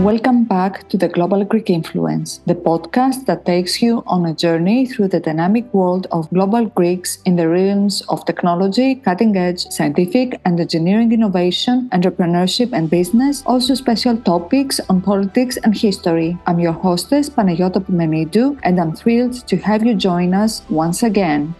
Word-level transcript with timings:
Welcome 0.00 0.44
back 0.44 0.88
to 0.88 0.96
the 0.96 1.06
Global 1.06 1.44
Greek 1.44 1.68
Influence, 1.68 2.40
the 2.46 2.54
podcast 2.54 3.26
that 3.26 3.44
takes 3.44 3.82
you 3.82 4.02
on 4.06 4.24
a 4.24 4.34
journey 4.34 4.86
through 4.86 5.08
the 5.08 5.20
dynamic 5.20 5.72
world 5.74 6.06
of 6.10 6.30
global 6.30 6.64
Greeks 6.64 7.18
in 7.26 7.36
the 7.36 7.46
realms 7.46 8.00
of 8.08 8.24
technology, 8.24 8.96
cutting 8.96 9.36
edge, 9.36 9.66
scientific 9.68 10.40
and 10.46 10.58
engineering 10.58 11.12
innovation, 11.12 11.90
entrepreneurship 11.92 12.72
and 12.72 12.88
business, 12.88 13.42
also 13.44 13.74
special 13.74 14.16
topics 14.16 14.80
on 14.88 15.02
politics 15.02 15.58
and 15.58 15.76
history. 15.76 16.38
I'm 16.46 16.58
your 16.58 16.72
hostess, 16.72 17.28
Panagiota 17.28 17.84
Pimenidou, 17.84 18.58
and 18.62 18.80
I'm 18.80 18.96
thrilled 18.96 19.46
to 19.46 19.56
have 19.58 19.84
you 19.84 19.94
join 19.94 20.32
us 20.32 20.62
once 20.70 21.02
again. 21.02 21.54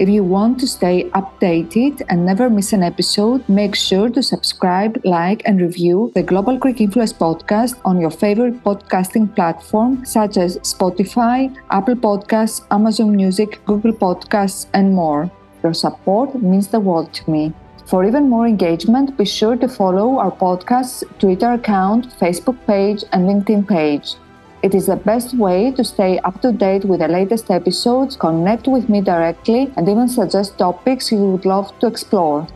If 0.00 0.08
you 0.08 0.24
want 0.24 0.58
to 0.60 0.66
stay 0.66 1.10
updated 1.10 2.00
and 2.08 2.24
never 2.24 2.48
miss 2.48 2.72
an 2.72 2.82
episode, 2.82 3.46
make 3.50 3.74
sure 3.74 4.08
to 4.08 4.22
subscribe, 4.22 4.98
like, 5.04 5.42
and 5.44 5.60
review 5.60 6.10
the 6.14 6.22
Global 6.22 6.56
Greek 6.56 6.80
Influence 6.80 7.12
podcast 7.12 7.78
on 7.84 8.00
your 8.00 8.10
favorite 8.10 8.64
podcasting 8.64 9.36
platform 9.36 10.06
such 10.06 10.38
as 10.38 10.56
Spotify, 10.60 11.54
Apple 11.70 11.96
Podcasts, 11.96 12.64
Amazon 12.70 13.14
Music, 13.14 13.60
Google 13.66 13.92
Podcasts, 13.92 14.68
and 14.72 14.94
more. 14.94 15.30
Your 15.62 15.74
support 15.74 16.34
means 16.42 16.68
the 16.68 16.80
world 16.80 17.12
to 17.12 17.30
me. 17.30 17.52
For 17.84 18.02
even 18.06 18.30
more 18.30 18.46
engagement, 18.46 19.18
be 19.18 19.26
sure 19.26 19.56
to 19.56 19.68
follow 19.68 20.18
our 20.18 20.32
podcast's 20.32 21.04
Twitter 21.18 21.52
account, 21.52 22.08
Facebook 22.18 22.56
page, 22.66 23.04
and 23.12 23.28
LinkedIn 23.28 23.68
page. 23.68 24.14
It 24.62 24.74
is 24.74 24.86
the 24.86 24.96
best 24.96 25.34
way 25.34 25.70
to 25.70 25.82
stay 25.82 26.18
up 26.18 26.42
to 26.42 26.52
date 26.52 26.84
with 26.84 27.00
the 27.00 27.08
latest 27.08 27.50
episodes, 27.50 28.14
connect 28.14 28.68
with 28.68 28.90
me 28.90 29.00
directly, 29.00 29.72
and 29.76 29.88
even 29.88 30.06
suggest 30.06 30.58
topics 30.58 31.10
you 31.10 31.16
would 31.18 31.46
love 31.46 31.72
to 31.78 31.86
explore. 31.86 32.46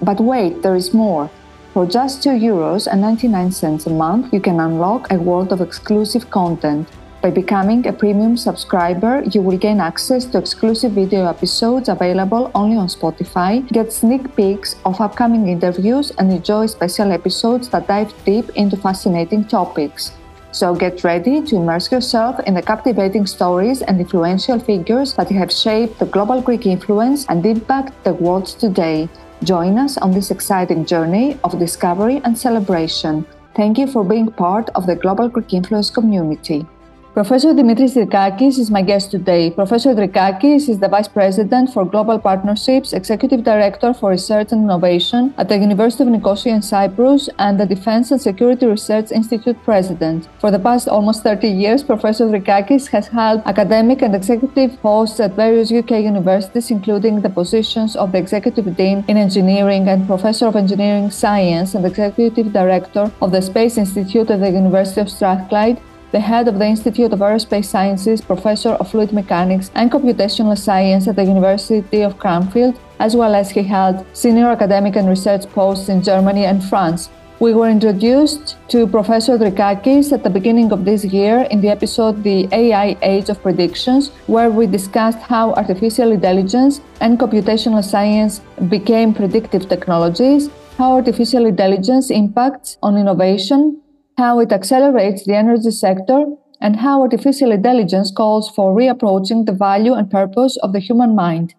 But 0.00 0.20
wait, 0.20 0.62
there 0.62 0.74
is 0.74 0.94
more. 0.94 1.28
For 1.74 1.84
just 1.84 2.22
2 2.22 2.30
euros 2.30 2.86
and 2.86 3.02
99 3.02 3.52
cents 3.52 3.86
a 3.86 3.90
month, 3.90 4.32
you 4.32 4.40
can 4.40 4.58
unlock 4.58 5.10
a 5.10 5.18
world 5.18 5.52
of 5.52 5.60
exclusive 5.60 6.30
content. 6.30 6.88
By 7.20 7.30
becoming 7.30 7.86
a 7.86 7.92
premium 7.92 8.38
subscriber, 8.38 9.22
you 9.30 9.42
will 9.42 9.58
gain 9.58 9.80
access 9.80 10.24
to 10.24 10.38
exclusive 10.38 10.92
video 10.92 11.26
episodes 11.26 11.90
available 11.90 12.50
only 12.54 12.78
on 12.78 12.88
Spotify, 12.88 13.70
get 13.70 13.92
sneak 13.92 14.34
peeks 14.34 14.76
of 14.86 14.98
upcoming 14.98 15.48
interviews, 15.48 16.10
and 16.12 16.32
enjoy 16.32 16.64
special 16.64 17.12
episodes 17.12 17.68
that 17.68 17.86
dive 17.86 18.14
deep 18.24 18.48
into 18.56 18.78
fascinating 18.78 19.44
topics. 19.44 20.12
So 20.52 20.74
get 20.74 21.04
ready 21.04 21.42
to 21.42 21.56
immerse 21.56 21.92
yourself 21.92 22.40
in 22.40 22.54
the 22.54 22.62
captivating 22.62 23.24
stories 23.26 23.82
and 23.82 24.00
influential 24.00 24.58
figures 24.58 25.14
that 25.14 25.30
have 25.30 25.52
shaped 25.52 25.98
the 25.98 26.06
global 26.06 26.42
Greek 26.42 26.66
influence 26.66 27.24
and 27.28 27.44
impact 27.46 27.92
the 28.02 28.14
world 28.14 28.46
today. 28.46 29.08
Join 29.44 29.78
us 29.78 29.96
on 29.96 30.10
this 30.10 30.30
exciting 30.30 30.84
journey 30.84 31.38
of 31.44 31.58
discovery 31.58 32.20
and 32.24 32.36
celebration. 32.36 33.24
Thank 33.54 33.78
you 33.78 33.86
for 33.86 34.04
being 34.04 34.30
part 34.30 34.70
of 34.74 34.86
the 34.86 34.96
Global 34.96 35.28
Greek 35.28 35.54
Influence 35.54 35.88
community. 35.88 36.66
Professor 37.12 37.52
Dimitris 37.52 37.94
Drikakis 37.94 38.56
is 38.56 38.70
my 38.70 38.82
guest 38.82 39.10
today. 39.10 39.50
Professor 39.50 39.92
Drikakis 39.96 40.68
is 40.68 40.78
the 40.78 40.86
Vice 40.86 41.08
President 41.08 41.68
for 41.74 41.84
Global 41.84 42.20
Partnerships, 42.20 42.92
Executive 42.92 43.42
Director 43.42 43.92
for 43.92 44.10
Research 44.10 44.52
and 44.52 44.62
Innovation 44.62 45.34
at 45.36 45.48
the 45.48 45.58
University 45.58 46.04
of 46.04 46.08
Nicosia 46.08 46.50
in 46.50 46.62
Cyprus, 46.62 47.28
and 47.40 47.58
the 47.58 47.66
Defense 47.66 48.12
and 48.12 48.22
Security 48.22 48.64
Research 48.64 49.10
Institute 49.10 49.56
President. 49.64 50.28
For 50.38 50.52
the 50.52 50.60
past 50.60 50.86
almost 50.86 51.24
30 51.24 51.48
years, 51.48 51.82
Professor 51.82 52.26
Drikakis 52.26 52.86
has 52.90 53.08
held 53.08 53.42
academic 53.44 54.02
and 54.02 54.14
executive 54.14 54.80
posts 54.80 55.18
at 55.18 55.34
various 55.34 55.72
UK 55.72 56.02
universities, 56.04 56.70
including 56.70 57.22
the 57.22 57.28
positions 57.28 57.96
of 57.96 58.12
the 58.12 58.18
Executive 58.18 58.76
Dean 58.76 59.04
in 59.08 59.16
Engineering 59.16 59.88
and 59.88 60.06
Professor 60.06 60.46
of 60.46 60.54
Engineering 60.54 61.10
Science 61.10 61.74
and 61.74 61.84
Executive 61.84 62.52
Director 62.52 63.10
of 63.20 63.32
the 63.32 63.42
Space 63.42 63.78
Institute 63.78 64.30
at 64.30 64.38
the 64.38 64.50
University 64.50 65.00
of 65.00 65.10
Strathclyde 65.10 65.82
the 66.12 66.20
head 66.20 66.48
of 66.48 66.58
the 66.58 66.66
Institute 66.66 67.12
of 67.12 67.20
Aerospace 67.20 67.66
Sciences, 67.66 68.20
professor 68.20 68.70
of 68.70 68.90
fluid 68.90 69.12
mechanics 69.12 69.70
and 69.74 69.90
computational 69.90 70.58
science 70.58 71.06
at 71.06 71.16
the 71.16 71.24
University 71.24 72.02
of 72.02 72.18
Cranfield, 72.18 72.78
as 72.98 73.14
well 73.14 73.34
as 73.34 73.50
he 73.50 73.62
held 73.62 74.04
senior 74.12 74.48
academic 74.48 74.96
and 74.96 75.08
research 75.08 75.46
posts 75.52 75.88
in 75.88 76.02
Germany 76.02 76.44
and 76.44 76.62
France. 76.64 77.10
We 77.40 77.54
were 77.54 77.70
introduced 77.70 78.58
to 78.68 78.86
Professor 78.86 79.38
Drikakis 79.38 80.12
at 80.12 80.22
the 80.22 80.28
beginning 80.28 80.72
of 80.72 80.84
this 80.84 81.06
year 81.06 81.46
in 81.50 81.62
the 81.62 81.68
episode 81.68 82.22
The 82.22 82.46
AI 82.52 82.98
Age 83.00 83.30
of 83.30 83.40
Predictions, 83.40 84.10
where 84.26 84.50
we 84.50 84.66
discussed 84.66 85.20
how 85.20 85.52
artificial 85.54 86.12
intelligence 86.12 86.82
and 87.00 87.18
computational 87.18 87.82
science 87.82 88.42
became 88.68 89.14
predictive 89.14 89.70
technologies, 89.70 90.50
how 90.76 90.92
artificial 90.92 91.46
intelligence 91.46 92.10
impacts 92.10 92.76
on 92.82 92.98
innovation, 92.98 93.80
how 94.20 94.38
it 94.38 94.52
accelerates 94.52 95.24
the 95.24 95.34
energy 95.34 95.70
sector, 95.70 96.20
and 96.60 96.76
how 96.76 97.00
artificial 97.00 97.52
intelligence 97.52 98.10
calls 98.20 98.50
for 98.56 98.76
reapproaching 98.80 99.46
the 99.46 99.58
value 99.68 99.94
and 99.94 100.10
purpose 100.10 100.58
of 100.62 100.74
the 100.74 100.78
human 100.88 101.14
mind. 101.14 101.54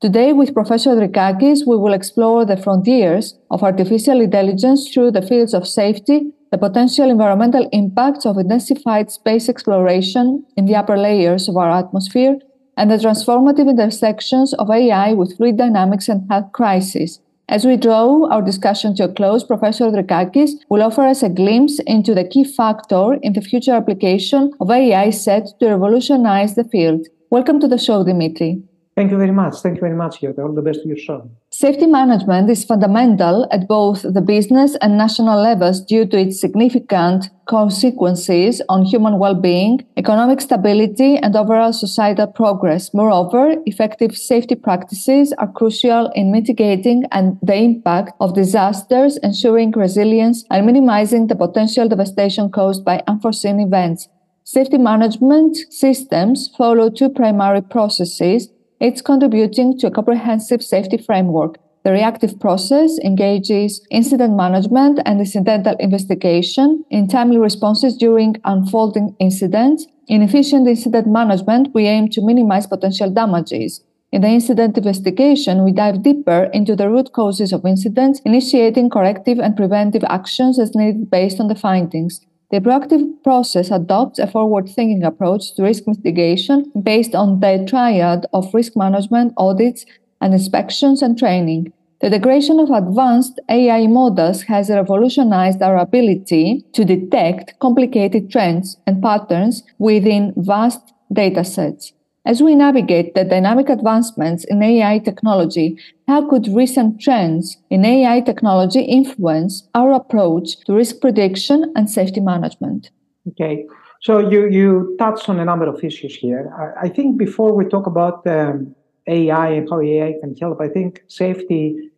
Today, 0.00 0.32
with 0.32 0.54
Professor 0.54 0.92
Drikakis, 0.96 1.66
we 1.66 1.76
will 1.82 1.92
explore 1.92 2.46
the 2.46 2.56
frontiers 2.56 3.34
of 3.50 3.62
artificial 3.62 4.22
intelligence 4.22 4.88
through 4.88 5.10
the 5.10 5.26
fields 5.30 5.52
of 5.52 5.68
safety, 5.68 6.18
the 6.52 6.58
potential 6.66 7.10
environmental 7.10 7.68
impacts 7.72 8.24
of 8.24 8.38
intensified 8.38 9.10
space 9.10 9.50
exploration 9.50 10.44
in 10.56 10.64
the 10.64 10.76
upper 10.80 10.96
layers 10.96 11.48
of 11.50 11.56
our 11.56 11.70
atmosphere, 11.70 12.38
and 12.78 12.90
the 12.90 12.96
transformative 12.96 13.68
intersections 13.68 14.54
of 14.54 14.70
AI 14.70 15.12
with 15.12 15.36
fluid 15.36 15.58
dynamics 15.58 16.08
and 16.08 16.30
health 16.30 16.50
crisis. 16.52 17.20
As 17.48 17.64
we 17.64 17.76
draw 17.76 18.28
our 18.28 18.42
discussion 18.42 18.96
to 18.96 19.04
a 19.04 19.12
close, 19.12 19.44
Professor 19.44 19.84
Drikakis 19.84 20.50
will 20.68 20.82
offer 20.82 21.02
us 21.02 21.22
a 21.22 21.28
glimpse 21.28 21.78
into 21.86 22.12
the 22.12 22.24
key 22.24 22.42
factor 22.42 23.14
in 23.22 23.34
the 23.34 23.40
future 23.40 23.70
application 23.70 24.50
of 24.58 24.68
AI 24.68 25.10
set 25.10 25.46
to 25.60 25.68
revolutionize 25.68 26.56
the 26.56 26.64
field. 26.64 27.06
Welcome 27.30 27.60
to 27.60 27.68
the 27.68 27.78
show, 27.78 28.02
Dimitri. 28.02 28.64
Thank 28.96 29.12
you 29.12 29.16
very 29.16 29.30
much. 29.30 29.58
Thank 29.58 29.76
you 29.76 29.80
very 29.80 29.94
much, 29.94 30.20
Giota. 30.20 30.40
All 30.40 30.54
the 30.54 30.60
best 30.60 30.82
to 30.82 30.88
your 30.88 30.96
show. 30.96 31.30
Safety 31.58 31.86
management 31.86 32.50
is 32.50 32.66
fundamental 32.66 33.48
at 33.50 33.66
both 33.66 34.02
the 34.02 34.20
business 34.20 34.76
and 34.82 34.98
national 34.98 35.40
levels 35.40 35.80
due 35.80 36.04
to 36.04 36.18
its 36.18 36.38
significant 36.38 37.30
consequences 37.46 38.60
on 38.68 38.84
human 38.84 39.18
well 39.18 39.34
being, 39.34 39.82
economic 39.96 40.42
stability, 40.42 41.16
and 41.16 41.34
overall 41.34 41.72
societal 41.72 42.26
progress. 42.26 42.92
Moreover, 42.92 43.54
effective 43.64 44.14
safety 44.18 44.54
practices 44.54 45.32
are 45.38 45.50
crucial 45.50 46.10
in 46.14 46.30
mitigating 46.30 47.04
and 47.10 47.38
the 47.40 47.54
impact 47.54 48.12
of 48.20 48.34
disasters, 48.34 49.16
ensuring 49.22 49.70
resilience, 49.70 50.44
and 50.50 50.66
minimizing 50.66 51.28
the 51.28 51.36
potential 51.36 51.88
devastation 51.88 52.50
caused 52.50 52.84
by 52.84 53.02
unforeseen 53.06 53.60
events. 53.60 54.08
Safety 54.44 54.76
management 54.76 55.56
systems 55.70 56.50
follow 56.54 56.90
two 56.90 57.08
primary 57.08 57.62
processes 57.62 58.50
it's 58.80 59.00
contributing 59.00 59.78
to 59.78 59.86
a 59.86 59.90
comprehensive 59.90 60.62
safety 60.62 60.98
framework. 60.98 61.58
The 61.84 61.92
reactive 61.92 62.40
process 62.40 62.98
engages 62.98 63.86
incident 63.90 64.36
management 64.36 65.00
and 65.06 65.20
incidental 65.20 65.76
investigation 65.78 66.84
in 66.90 67.06
timely 67.06 67.38
responses 67.38 67.96
during 67.96 68.36
unfolding 68.44 69.14
incidents. 69.20 69.86
In 70.08 70.20
efficient 70.20 70.66
incident 70.66 71.06
management, 71.06 71.68
we 71.74 71.86
aim 71.86 72.08
to 72.10 72.26
minimize 72.26 72.66
potential 72.66 73.10
damages. 73.10 73.84
In 74.12 74.22
the 74.22 74.28
incident 74.28 74.76
investigation, 74.76 75.64
we 75.64 75.72
dive 75.72 76.02
deeper 76.02 76.50
into 76.52 76.76
the 76.76 76.90
root 76.90 77.12
causes 77.12 77.52
of 77.52 77.64
incidents, 77.64 78.20
initiating 78.24 78.90
corrective 78.90 79.38
and 79.38 79.56
preventive 79.56 80.04
actions 80.08 80.58
as 80.58 80.74
needed 80.74 81.10
based 81.10 81.40
on 81.40 81.48
the 81.48 81.54
findings. 81.54 82.20
The 82.52 82.60
proactive 82.60 83.24
process 83.24 83.72
adopts 83.72 84.20
a 84.20 84.26
forward 84.28 84.68
thinking 84.68 85.02
approach 85.02 85.54
to 85.54 85.64
risk 85.64 85.84
mitigation 85.86 86.70
based 86.80 87.14
on 87.14 87.40
the 87.40 87.64
triad 87.68 88.26
of 88.32 88.54
risk 88.54 88.76
management, 88.76 89.34
audits, 89.36 89.84
and 90.20 90.32
inspections 90.32 91.02
and 91.02 91.18
training. 91.18 91.72
The 92.00 92.06
integration 92.06 92.60
of 92.60 92.70
advanced 92.70 93.40
AI 93.48 93.88
models 93.88 94.42
has 94.42 94.70
revolutionized 94.70 95.60
our 95.60 95.76
ability 95.76 96.64
to 96.74 96.84
detect 96.84 97.58
complicated 97.58 98.30
trends 98.30 98.76
and 98.86 99.02
patterns 99.02 99.64
within 99.78 100.32
vast 100.36 100.92
datasets. 101.12 101.92
As 102.26 102.42
we 102.42 102.56
navigate 102.56 103.14
the 103.14 103.22
dynamic 103.22 103.68
advancements 103.68 104.44
in 104.44 104.60
AI 104.60 104.98
technology, 104.98 105.78
how 106.08 106.28
could 106.28 106.48
recent 106.48 107.00
trends 107.00 107.56
in 107.70 107.84
AI 107.84 108.20
technology 108.20 108.80
influence 108.80 109.68
our 109.76 109.92
approach 109.92 110.58
to 110.66 110.72
risk 110.72 111.00
prediction 111.00 111.72
and 111.76 111.88
safety 111.88 112.20
management? 112.20 112.90
Okay, 113.28 113.64
so 114.00 114.18
you, 114.18 114.48
you 114.48 114.96
touched 114.98 115.28
on 115.28 115.38
a 115.38 115.44
number 115.44 115.68
of 115.68 115.84
issues 115.84 116.16
here. 116.16 116.52
I, 116.58 116.86
I 116.86 116.88
think 116.88 117.16
before 117.16 117.52
we 117.54 117.64
talk 117.64 117.86
about 117.86 118.26
um, 118.26 118.74
AI 119.06 119.50
and 119.50 119.70
how 119.70 119.80
AI 119.80 120.14
can 120.20 120.34
help, 120.34 120.60
I 120.60 120.68
think 120.68 121.02
safety, 121.06 121.92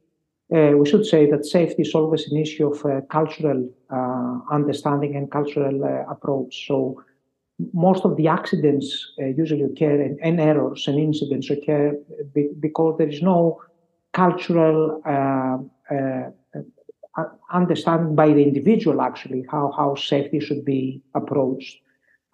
uh, 0.54 0.72
we 0.76 0.86
should 0.86 1.06
say 1.06 1.30
that 1.30 1.46
safety 1.46 1.82
is 1.82 1.94
always 1.94 2.30
an 2.30 2.36
issue 2.36 2.70
of 2.70 2.84
uh, 2.84 3.00
cultural 3.10 3.66
uh, 3.90 4.40
understanding 4.52 5.16
and 5.16 5.30
cultural 5.30 5.82
uh, 5.82 6.12
approach. 6.12 6.66
So 6.66 7.02
most 7.72 8.04
of 8.04 8.16
the 8.16 8.28
accidents 8.28 9.12
uh, 9.20 9.26
usually 9.26 9.62
occur 9.62 10.00
and, 10.00 10.18
and, 10.22 10.40
errors 10.40 10.86
and 10.86 10.98
incidents 10.98 11.50
occur 11.50 11.96
because 12.60 12.96
there 12.98 13.08
is 13.08 13.20
no 13.20 13.60
cultural 14.12 15.02
uh, 15.04 15.58
uh, 15.94 16.30
understand 17.52 18.14
by 18.14 18.28
the 18.28 18.42
individual 18.42 19.00
actually 19.00 19.44
how, 19.50 19.72
how 19.76 19.94
safety 19.94 20.40
should 20.40 20.64
be 20.64 21.02
approached. 21.14 21.78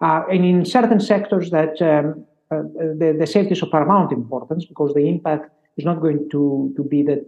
Uh, 0.01 0.23
and 0.29 0.45
in 0.45 0.65
certain 0.65 0.99
sectors 0.99 1.49
that 1.51 1.81
um, 1.81 2.25
uh, 2.51 2.61
the, 3.01 3.15
the 3.17 3.25
safety 3.25 3.53
is 3.53 3.61
of 3.63 3.71
paramount 3.71 4.11
importance 4.11 4.65
because 4.65 4.93
the 4.93 5.07
impact 5.07 5.49
is 5.77 5.85
not 5.85 6.01
going 6.01 6.29
to, 6.29 6.73
to 6.75 6.83
be 6.83 7.01
that 7.01 7.25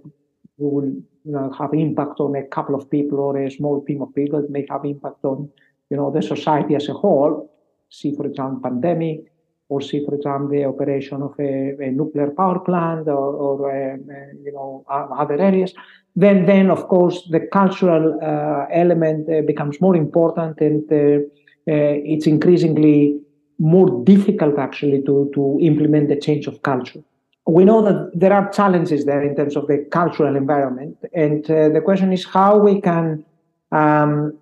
we 0.57 0.67
will 0.69 0.85
you 0.85 1.31
know, 1.31 1.51
have 1.57 1.73
impact 1.73 2.19
on 2.19 2.35
a 2.35 2.44
couple 2.44 2.75
of 2.75 2.89
people 2.89 3.19
or 3.19 3.38
a 3.38 3.49
small 3.49 3.83
team 3.85 4.01
of 4.01 4.13
people. 4.13 4.39
It 4.39 4.49
may 4.49 4.65
have 4.69 4.85
impact 4.85 5.23
on 5.23 5.49
you 5.89 5.97
know 5.97 6.11
the 6.11 6.21
society 6.21 6.75
as 6.75 6.89
a 6.89 6.94
whole. 6.94 7.49
See, 7.89 8.16
for 8.16 8.25
example, 8.25 8.62
pandemic, 8.62 9.31
or 9.69 9.81
see, 9.81 10.06
for 10.06 10.16
example, 10.16 10.50
the 10.50 10.66
operation 10.66 11.22
of 11.22 11.34
a, 11.39 11.75
a 11.80 11.92
nuclear 11.92 12.31
power 12.31 12.60
plant 12.60 13.07
or, 13.07 13.34
or 13.36 13.56
uh, 13.72 13.98
you 14.44 14.51
know 14.54 14.86
other 14.89 15.39
areas. 15.39 15.74
Then, 16.16 16.45
then 16.45 16.72
of 16.72 16.88
course, 16.88 17.28
the 17.30 17.42
cultural 17.51 18.19
uh, 18.22 18.66
element 18.72 19.30
uh, 19.30 19.42
becomes 19.42 19.80
more 19.80 19.95
important, 19.95 20.60
and 20.62 20.84
uh, 20.92 20.95
uh, 20.95 21.95
it's 22.13 22.28
increasingly 22.28 23.19
more 23.60 24.04
difficult 24.04 24.57
actually 24.60 25.01
to 25.04 25.31
to 25.33 25.57
implement 25.62 26.10
the 26.10 26.16
change 26.16 26.48
of 26.48 26.62
culture 26.62 27.04
we 27.48 27.63
know 27.63 27.81
that 27.81 28.12
there 28.13 28.33
are 28.33 28.50
challenges 28.51 29.06
there 29.06 29.24
in 29.24 29.36
terms 29.36 29.56
of 29.56 29.68
the 29.68 29.78
cultural 29.90 30.36
environment. 30.36 30.98
And 31.13 31.50
uh, 31.50 31.69
the 31.69 31.81
question 31.81 32.12
is 32.12 32.25
how 32.25 32.57
we 32.57 32.81
can 32.81 33.24
um, 33.72 34.38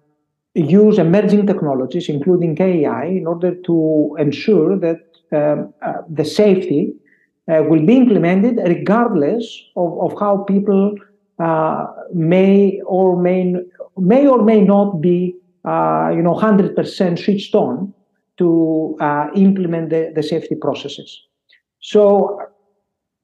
use 0.55 0.97
emerging 0.97 1.45
technologies, 1.45 2.09
including 2.09 2.59
AI, 2.59 3.05
in 3.05 3.27
order 3.27 3.53
to 3.53 4.15
ensure 4.17 4.77
that 4.79 5.01
um, 5.31 5.73
uh, 5.81 5.93
the 6.09 6.23
safety 6.23 6.93
uh, 7.51 7.61
will 7.63 7.85
be 7.85 7.97
implemented 7.97 8.57
regardless 8.65 9.61
of, 9.75 9.99
of 9.99 10.19
how 10.19 10.37
people 10.47 10.95
uh, 11.39 11.85
may 12.13 12.79
or 12.85 13.21
may 13.21 13.53
may 13.97 14.27
or 14.27 14.41
may 14.43 14.61
not 14.61 15.01
be, 15.01 15.35
you 15.65 16.21
know, 16.21 16.35
100% 16.35 17.23
switched 17.23 17.55
on 17.55 17.93
to 18.37 18.97
implement 19.35 19.89
the, 19.89 20.11
the 20.13 20.21
safety 20.21 20.55
processes. 20.55 21.21
So 21.79 22.39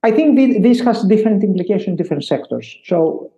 I 0.02 0.10
think 0.10 0.62
this 0.62 0.80
has 0.80 1.04
different 1.04 1.44
implications 1.44 1.98
different 1.98 2.24
sectors. 2.24 2.74
So 2.84 3.30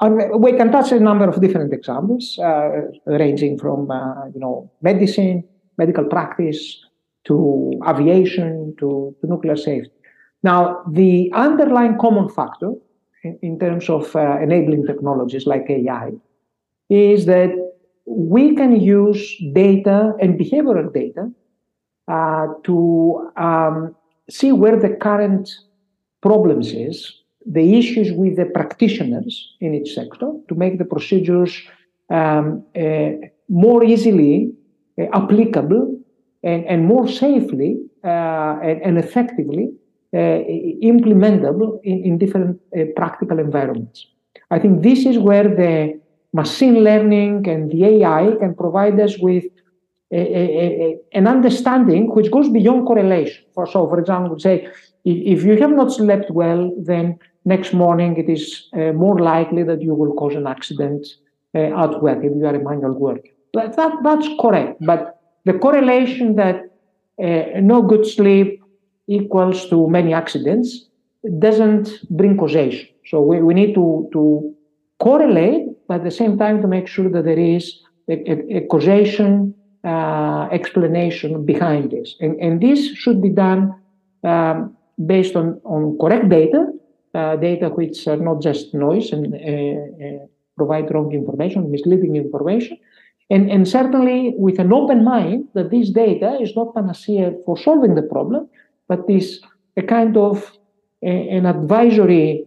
we 0.00 0.52
can 0.52 0.70
touch 0.70 0.92
a 0.92 1.00
number 1.00 1.28
of 1.28 1.40
different 1.40 1.72
examples, 1.72 2.38
uh, 2.38 2.82
ranging 3.06 3.58
from 3.58 3.90
uh, 3.90 4.26
you 4.34 4.40
know 4.40 4.70
medicine, 4.80 5.44
medical 5.76 6.04
practice, 6.04 6.84
to 7.24 7.72
aviation, 7.86 8.74
to, 8.78 9.14
to 9.20 9.26
nuclear 9.26 9.56
safety. 9.56 9.92
Now, 10.42 10.82
the 10.90 11.30
underlying 11.34 11.98
common 11.98 12.28
factor 12.28 12.72
in, 13.24 13.38
in 13.42 13.58
terms 13.58 13.88
of 13.88 14.14
uh, 14.14 14.38
enabling 14.40 14.86
technologies 14.86 15.46
like 15.46 15.68
AI 15.68 16.12
is 16.88 17.26
that 17.26 17.50
we 18.06 18.54
can 18.54 18.80
use 18.80 19.36
data 19.52 20.14
and 20.20 20.38
behavioral 20.38 20.92
data 20.92 21.30
uh, 22.08 22.46
to 22.64 23.30
um, 23.36 23.94
see 24.30 24.52
where 24.52 24.78
the 24.78 24.90
current 24.90 25.50
problems 26.22 26.72
is 26.72 27.17
the 27.50 27.78
issues 27.78 28.12
with 28.12 28.36
the 28.36 28.44
practitioners 28.44 29.56
in 29.60 29.74
each 29.74 29.94
sector 29.94 30.32
to 30.48 30.54
make 30.54 30.78
the 30.78 30.84
procedures 30.84 31.52
um, 32.10 32.64
uh, 32.76 33.10
more 33.48 33.82
easily 33.82 34.52
uh, 35.00 35.04
applicable 35.14 35.98
and, 36.42 36.64
and 36.66 36.84
more 36.84 37.08
safely 37.08 37.78
uh, 38.04 38.58
and, 38.62 38.82
and, 38.82 38.98
effectively 38.98 39.70
uh, 40.14 40.40
implementable 40.92 41.80
in, 41.82 42.04
in 42.04 42.18
different 42.18 42.60
practical 42.96 43.38
environments. 43.38 44.06
I 44.50 44.58
think 44.58 44.82
this 44.82 45.04
is 45.04 45.18
where 45.18 45.48
the 45.48 46.00
machine 46.32 46.84
learning 46.84 47.48
and 47.48 47.70
the 47.70 47.84
AI 47.84 48.36
can 48.38 48.54
provide 48.54 49.00
us 49.00 49.18
with 49.18 49.44
a, 50.12 50.16
a, 50.16 50.44
a, 50.84 50.98
an 51.12 51.26
understanding 51.26 52.06
which 52.14 52.30
goes 52.30 52.48
beyond 52.48 52.86
correlation. 52.86 53.44
For, 53.54 53.66
so, 53.66 53.86
for 53.88 53.98
example, 53.98 54.38
say 54.38 54.68
if 55.04 55.44
you 55.44 55.56
have 55.58 55.70
not 55.70 55.92
slept 55.92 56.30
well, 56.30 56.72
then 56.78 57.18
next 57.54 57.72
morning 57.72 58.16
it 58.22 58.28
is 58.36 58.68
uh, 58.74 58.92
more 59.04 59.18
likely 59.18 59.62
that 59.70 59.80
you 59.82 59.94
will 59.94 60.14
cause 60.20 60.34
an 60.34 60.46
accident 60.46 61.06
uh, 61.54 61.84
at 61.84 62.02
work 62.02 62.18
if 62.18 62.32
you 62.36 62.46
are 62.46 62.54
a 62.54 62.62
manual 62.62 62.94
worker. 63.06 63.32
That, 63.54 63.76
that, 63.76 63.92
that's 64.02 64.28
correct. 64.40 64.76
But 64.80 65.20
the 65.44 65.54
correlation 65.54 66.36
that 66.36 66.56
uh, 67.22 67.60
no 67.60 67.82
good 67.82 68.06
sleep 68.06 68.62
equals 69.06 69.68
to 69.70 69.88
many 69.88 70.12
accidents 70.12 70.68
doesn't 71.38 71.86
bring 72.10 72.36
causation. 72.36 72.88
So 73.06 73.22
we, 73.22 73.42
we 73.42 73.54
need 73.54 73.74
to, 73.74 74.08
to 74.12 74.54
correlate, 74.98 75.66
but 75.88 75.96
at 76.00 76.04
the 76.04 76.10
same 76.10 76.38
time 76.38 76.60
to 76.62 76.68
make 76.68 76.86
sure 76.86 77.08
that 77.08 77.24
there 77.24 77.38
is 77.38 77.80
a, 78.08 78.12
a, 78.12 78.56
a 78.58 78.66
causation 78.66 79.54
uh, 79.84 80.48
explanation 80.52 81.44
behind 81.44 81.90
this. 81.90 82.14
And, 82.20 82.38
and 82.40 82.60
this 82.60 82.80
should 82.94 83.22
be 83.22 83.30
done 83.30 83.74
um, 84.24 84.76
based 85.06 85.34
on, 85.36 85.60
on 85.64 85.96
correct 85.98 86.28
data, 86.28 86.66
data 87.12 87.68
which 87.70 88.06
are 88.06 88.16
not 88.16 88.42
just 88.42 88.74
noise 88.74 89.12
and 89.12 89.34
uh, 89.34 90.04
uh, 90.06 90.26
provide 90.56 90.92
wrong 90.92 91.12
information, 91.12 91.70
misleading 91.70 92.16
information, 92.16 92.76
and, 93.30 93.50
and 93.50 93.68
certainly 93.68 94.34
with 94.36 94.58
an 94.58 94.72
open 94.72 95.04
mind 95.04 95.46
that 95.54 95.70
this 95.70 95.90
data 95.90 96.38
is 96.40 96.54
not 96.56 96.74
panacea 96.74 97.32
for 97.44 97.58
solving 97.58 97.94
the 97.94 98.02
problem, 98.02 98.48
but 98.88 99.00
is 99.08 99.40
a 99.76 99.82
kind 99.82 100.16
of 100.16 100.52
a, 101.02 101.28
an 101.28 101.46
advisory 101.46 102.46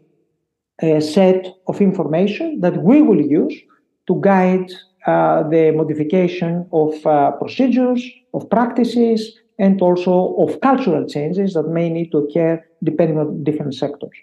uh, 0.84 1.00
set 1.00 1.48
of 1.68 1.80
information 1.81 2.60
that 2.62 2.78
we 2.84 3.02
will 3.02 3.22
use 3.22 3.54
to 4.08 4.19
guide 4.22 4.72
uh, 5.06 5.44
the 5.50 5.72
modification 5.72 6.68
of 6.74 6.94
uh, 7.06 7.31
procedures, 7.31 8.04
of 8.34 8.50
practices, 8.50 9.38
and 9.60 9.80
also 9.81 10.36
of 10.40 10.60
cultural 10.62 11.08
changes 11.08 11.54
that 11.54 11.68
may 11.68 11.90
need 11.90 12.12
to 12.12 12.18
occur 12.18 12.63
depending 12.84 13.19
on 13.19 13.44
different 13.44 13.75
sectors. 13.75 14.18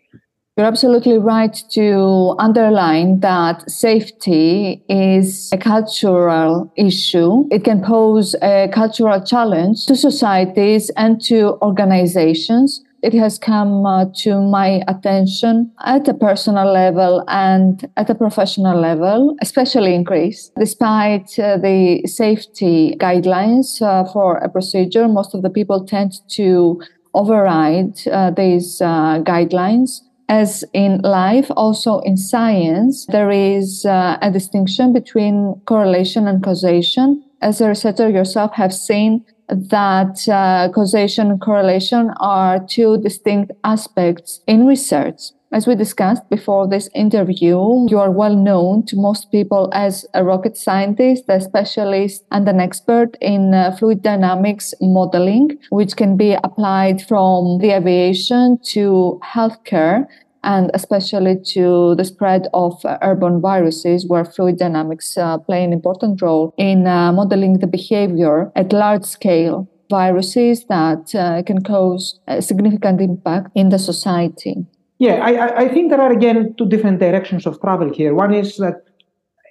You're 0.58 0.66
absolutely 0.66 1.19
right 1.19 1.55
to 1.70 2.34
underline 2.40 3.20
that 3.20 3.70
safety 3.70 4.82
is 4.88 5.52
a 5.52 5.56
cultural 5.56 6.72
issue. 6.76 7.46
It 7.52 7.62
can 7.62 7.81
pose 7.81 8.34
a 8.43 8.69
cultural 8.75 9.22
challenge 9.22 9.87
to 9.87 9.94
societies 9.94 10.90
and 10.96 11.20
to 11.26 11.56
organizations 11.62 12.82
it 13.00 13.14
has 13.14 13.38
come 13.38 13.87
uh, 13.87 14.06
to 14.22 14.40
my 14.40 14.82
attention 14.88 15.70
at 15.84 16.08
a 16.08 16.14
personal 16.14 16.72
level 16.72 17.22
and 17.28 17.88
at 17.96 18.11
a 18.11 18.14
professional 18.16 18.81
level, 18.81 19.37
especially 19.40 19.94
in 19.94 20.02
Greece. 20.02 20.50
Despite 20.58 21.38
uh, 21.38 21.58
the 21.58 22.02
safety 22.06 22.97
guidelines 22.99 23.80
uh, 23.80 24.04
for 24.12 24.38
a 24.38 24.49
procedure, 24.49 25.06
most 25.06 25.32
of 25.32 25.42
the 25.42 25.50
people 25.50 25.85
tend 25.85 26.14
to 26.30 26.82
override 27.14 27.94
uh, 28.09 28.32
these 28.32 28.80
uh, 28.80 29.23
guidelines. 29.23 30.00
As 30.28 30.62
in 30.75 31.00
life, 31.00 31.50
also 31.56 32.00
in 32.00 32.18
science, 32.18 33.06
there 33.06 33.30
is 33.30 33.87
uh, 33.87 34.18
a 34.20 34.30
distinction 34.30 34.92
between 34.92 35.61
correlation 35.64 36.28
and 36.28 36.42
causation. 36.42 37.25
As 37.40 37.61
a 37.61 37.68
researcher 37.68 38.11
yourself 38.11 38.52
have 38.52 38.75
seen 38.75 39.25
that 39.49 40.28
uh, 40.28 40.70
causation 40.75 41.30
and 41.30 41.40
correlation 41.40 42.11
are 42.20 42.58
two 42.66 42.99
distinct 42.99 43.52
aspects 43.64 44.40
in 44.47 44.66
research. 44.66 45.32
As 45.50 45.67
we 45.67 45.75
discussed 45.75 46.28
before 46.28 46.69
this 46.69 46.90
interview, 46.95 47.87
you 47.88 47.99
are 47.99 48.11
well 48.11 48.37
known 48.37 48.85
to 48.85 48.97
most 48.97 49.33
people 49.33 49.71
as 49.73 50.05
a 50.12 50.23
rocket 50.23 50.59
scientist, 50.59 51.25
a 51.28 51.40
specialist, 51.40 52.26
and 52.31 52.47
an 52.47 52.61
expert 52.61 53.17
in 53.23 53.55
uh, 53.55 53.75
fluid 53.78 54.02
dynamics 54.02 54.75
modeling, 54.83 55.59
which 55.71 55.97
can 55.97 56.19
be 56.19 56.37
applied 56.45 57.00
from 57.00 57.61
the 57.61 57.71
aviation 57.71 58.59
to 58.75 59.19
healthcare 59.25 60.05
and 60.45 60.71
especially 60.75 61.37
to 61.55 61.95
the 61.95 62.05
spread 62.05 62.49
of 62.52 62.85
uh, 62.85 62.99
airborne 63.00 63.40
viruses, 63.40 64.07
where 64.07 64.26
fluid 64.26 64.59
dynamics 64.59 65.17
uh, 65.17 65.38
play 65.38 65.64
an 65.64 65.73
important 65.73 66.21
role 66.21 66.52
in 66.59 66.87
uh, 66.87 67.11
modeling 67.11 67.59
the 67.61 67.67
behavior 67.67 68.52
at 68.55 68.71
large 68.75 69.05
scale. 69.05 69.67
Viruses 69.88 70.67
that 70.67 71.14
uh, 71.14 71.43
can 71.43 71.62
cause 71.62 72.21
a 72.28 72.43
significant 72.43 73.00
impact 73.00 73.49
in 73.55 73.71
the 73.71 73.78
society. 73.78 74.67
Yeah, 74.99 75.25
I, 75.25 75.64
I 75.64 75.69
think 75.69 75.90
there 75.90 76.00
are 76.00 76.12
again 76.12 76.55
two 76.59 76.67
different 76.67 76.99
directions 76.99 77.47
of 77.47 77.61
travel 77.61 77.93
here. 77.93 78.14
One 78.14 78.35
is 78.35 78.57
that 78.57 78.83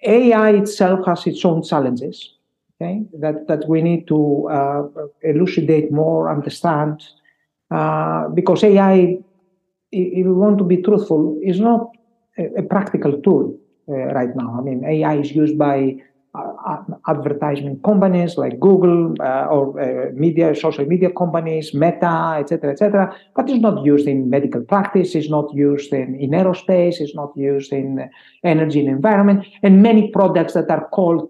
AI 0.04 0.51
itself 0.51 1.06
has 1.06 1.25
its 1.25 1.44
own 1.46 1.63
challenges, 1.63 2.36
okay, 2.75 3.04
that, 3.20 3.48
that 3.48 3.68
we 3.68 3.82
need 3.82 4.08
to 4.10 4.50
uh, 4.50 4.84
elucidate 5.24 5.92
more, 5.92 6.30
understand, 6.30 7.01
uh, 7.72 8.27
because 8.30 8.63
AI 8.63 9.18
if 9.92 10.18
you 10.25 10.36
want 10.36 10.58
to 10.58 10.63
be 10.63 10.82
truthful, 10.82 11.39
is 11.44 11.60
not 11.60 11.89
a, 12.38 12.60
a 12.60 12.63
practical 12.63 13.20
tool 13.22 13.58
uh, 13.89 13.94
right 13.94 14.36
now. 14.36 14.56
I 14.58 14.62
mean, 14.62 14.84
AI 14.86 15.18
is 15.18 15.32
used 15.32 15.58
by 15.58 15.96
advertisement 17.08 17.84
companies 17.84 18.38
like 18.38 18.60
Google 18.60 19.13
uh, 19.20 19.46
or 19.46 19.79
uh, 19.79 20.12
media, 20.13 20.56
social 20.56 20.86
media 20.86 21.10
companies, 21.12 21.74
Meta, 21.74 22.38
etc., 22.39 22.72
etc. 22.72 23.15
But 23.36 23.50
it's 23.50 23.62
not 23.62 23.86
used 23.86 24.08
in 24.08 24.29
medical 24.29 24.62
practice. 24.62 25.15
It's 25.15 25.29
not 25.29 25.53
used 25.53 25.94
in, 25.94 26.15
in 26.15 26.32
aerospace. 26.32 27.00
It's 27.00 27.15
not 27.15 27.32
used 27.36 27.72
in 27.72 28.10
energy 28.44 28.79
and 28.79 28.89
environment. 28.89 29.46
And 29.63 29.82
many 29.82 30.12
products 30.12 30.53
that 30.53 30.70
are 30.70 30.88
called 30.89 31.29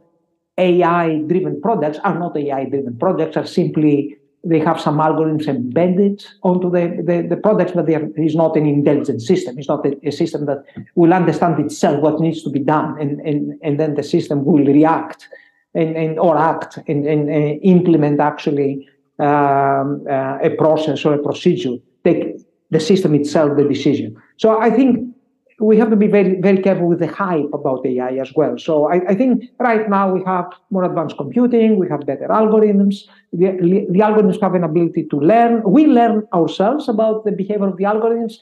AI-driven 0.58 1.62
products 1.62 2.00
are 2.04 2.18
not 2.18 2.36
AI-driven 2.38 2.98
products. 2.98 3.38
Are 3.38 3.46
simply 3.46 4.18
they 4.48 4.60
have 4.60 4.80
some 4.80 4.98
algorithms 4.98 5.48
embedded 5.48 6.26
onto 6.44 6.72
the, 6.72 7.02
the, 7.04 7.28
the 7.28 7.38
products, 7.38 7.74
but 7.74 7.86
there 7.86 8.10
is 8.16 8.36
not 8.36 8.56
an 8.56 8.66
intelligent 8.66 9.22
system. 9.22 9.60
It's 9.60 9.68
not 9.68 9.86
a, 9.86 10.08
a, 10.08 10.12
system 10.12 10.46
that 10.46 10.64
will 10.96 11.14
understand 11.14 11.60
itself 11.60 12.02
what 12.02 12.20
needs 12.20 12.44
to 12.44 12.50
be 12.50 12.60
done, 12.60 13.00
and, 13.00 13.20
and, 13.22 13.60
and 13.62 13.80
then 13.80 13.96
the 13.96 14.04
system 14.04 14.46
will 14.46 14.66
react 14.66 15.28
and, 15.74 15.96
and 15.98 16.20
or 16.20 16.38
act 16.38 16.78
and, 16.88 17.06
and, 17.06 17.30
and 17.30 17.60
implement 17.62 18.20
actually 18.20 18.88
um, 19.20 20.06
uh, 20.10 20.38
a 20.42 20.56
process 20.58 21.04
or 21.04 21.14
a 21.14 21.22
procedure. 21.22 21.76
Take 22.04 22.38
the 22.70 22.80
system 22.80 23.16
itself 23.16 23.58
the 23.58 23.64
decision. 23.64 24.16
So 24.38 24.60
I 24.60 24.70
think 24.70 25.14
we 25.60 25.78
have 25.78 25.90
to 25.90 25.96
be 25.96 26.08
very, 26.08 26.40
very 26.40 26.62
careful 26.62 26.88
with 26.88 27.00
the 27.00 27.08
hype 27.08 27.50
about 27.52 27.86
AI 27.86 28.12
as 28.18 28.32
well. 28.36 28.58
So 28.60 28.90
I, 28.92 29.02
I, 29.10 29.16
think 29.16 29.46
right 29.60 29.90
now 29.90 30.14
we 30.14 30.24
have 30.24 30.46
more 30.70 30.84
advanced 30.84 31.18
computing, 31.18 31.78
we 31.78 31.90
have 31.90 32.06
better 32.06 32.28
algorithms. 32.28 33.06
The, 33.34 33.58
the 33.90 34.00
algorithms 34.00 34.40
have 34.42 34.54
an 34.54 34.64
ability 34.64 35.08
to 35.10 35.18
learn. 35.18 35.64
We 35.64 35.88
learn 35.88 36.28
ourselves 36.32 36.88
about 36.88 37.26
the 37.26 37.32
behavior 37.32 37.68
of 37.68 37.78
the 37.78 37.86
algorithms. 37.86 38.34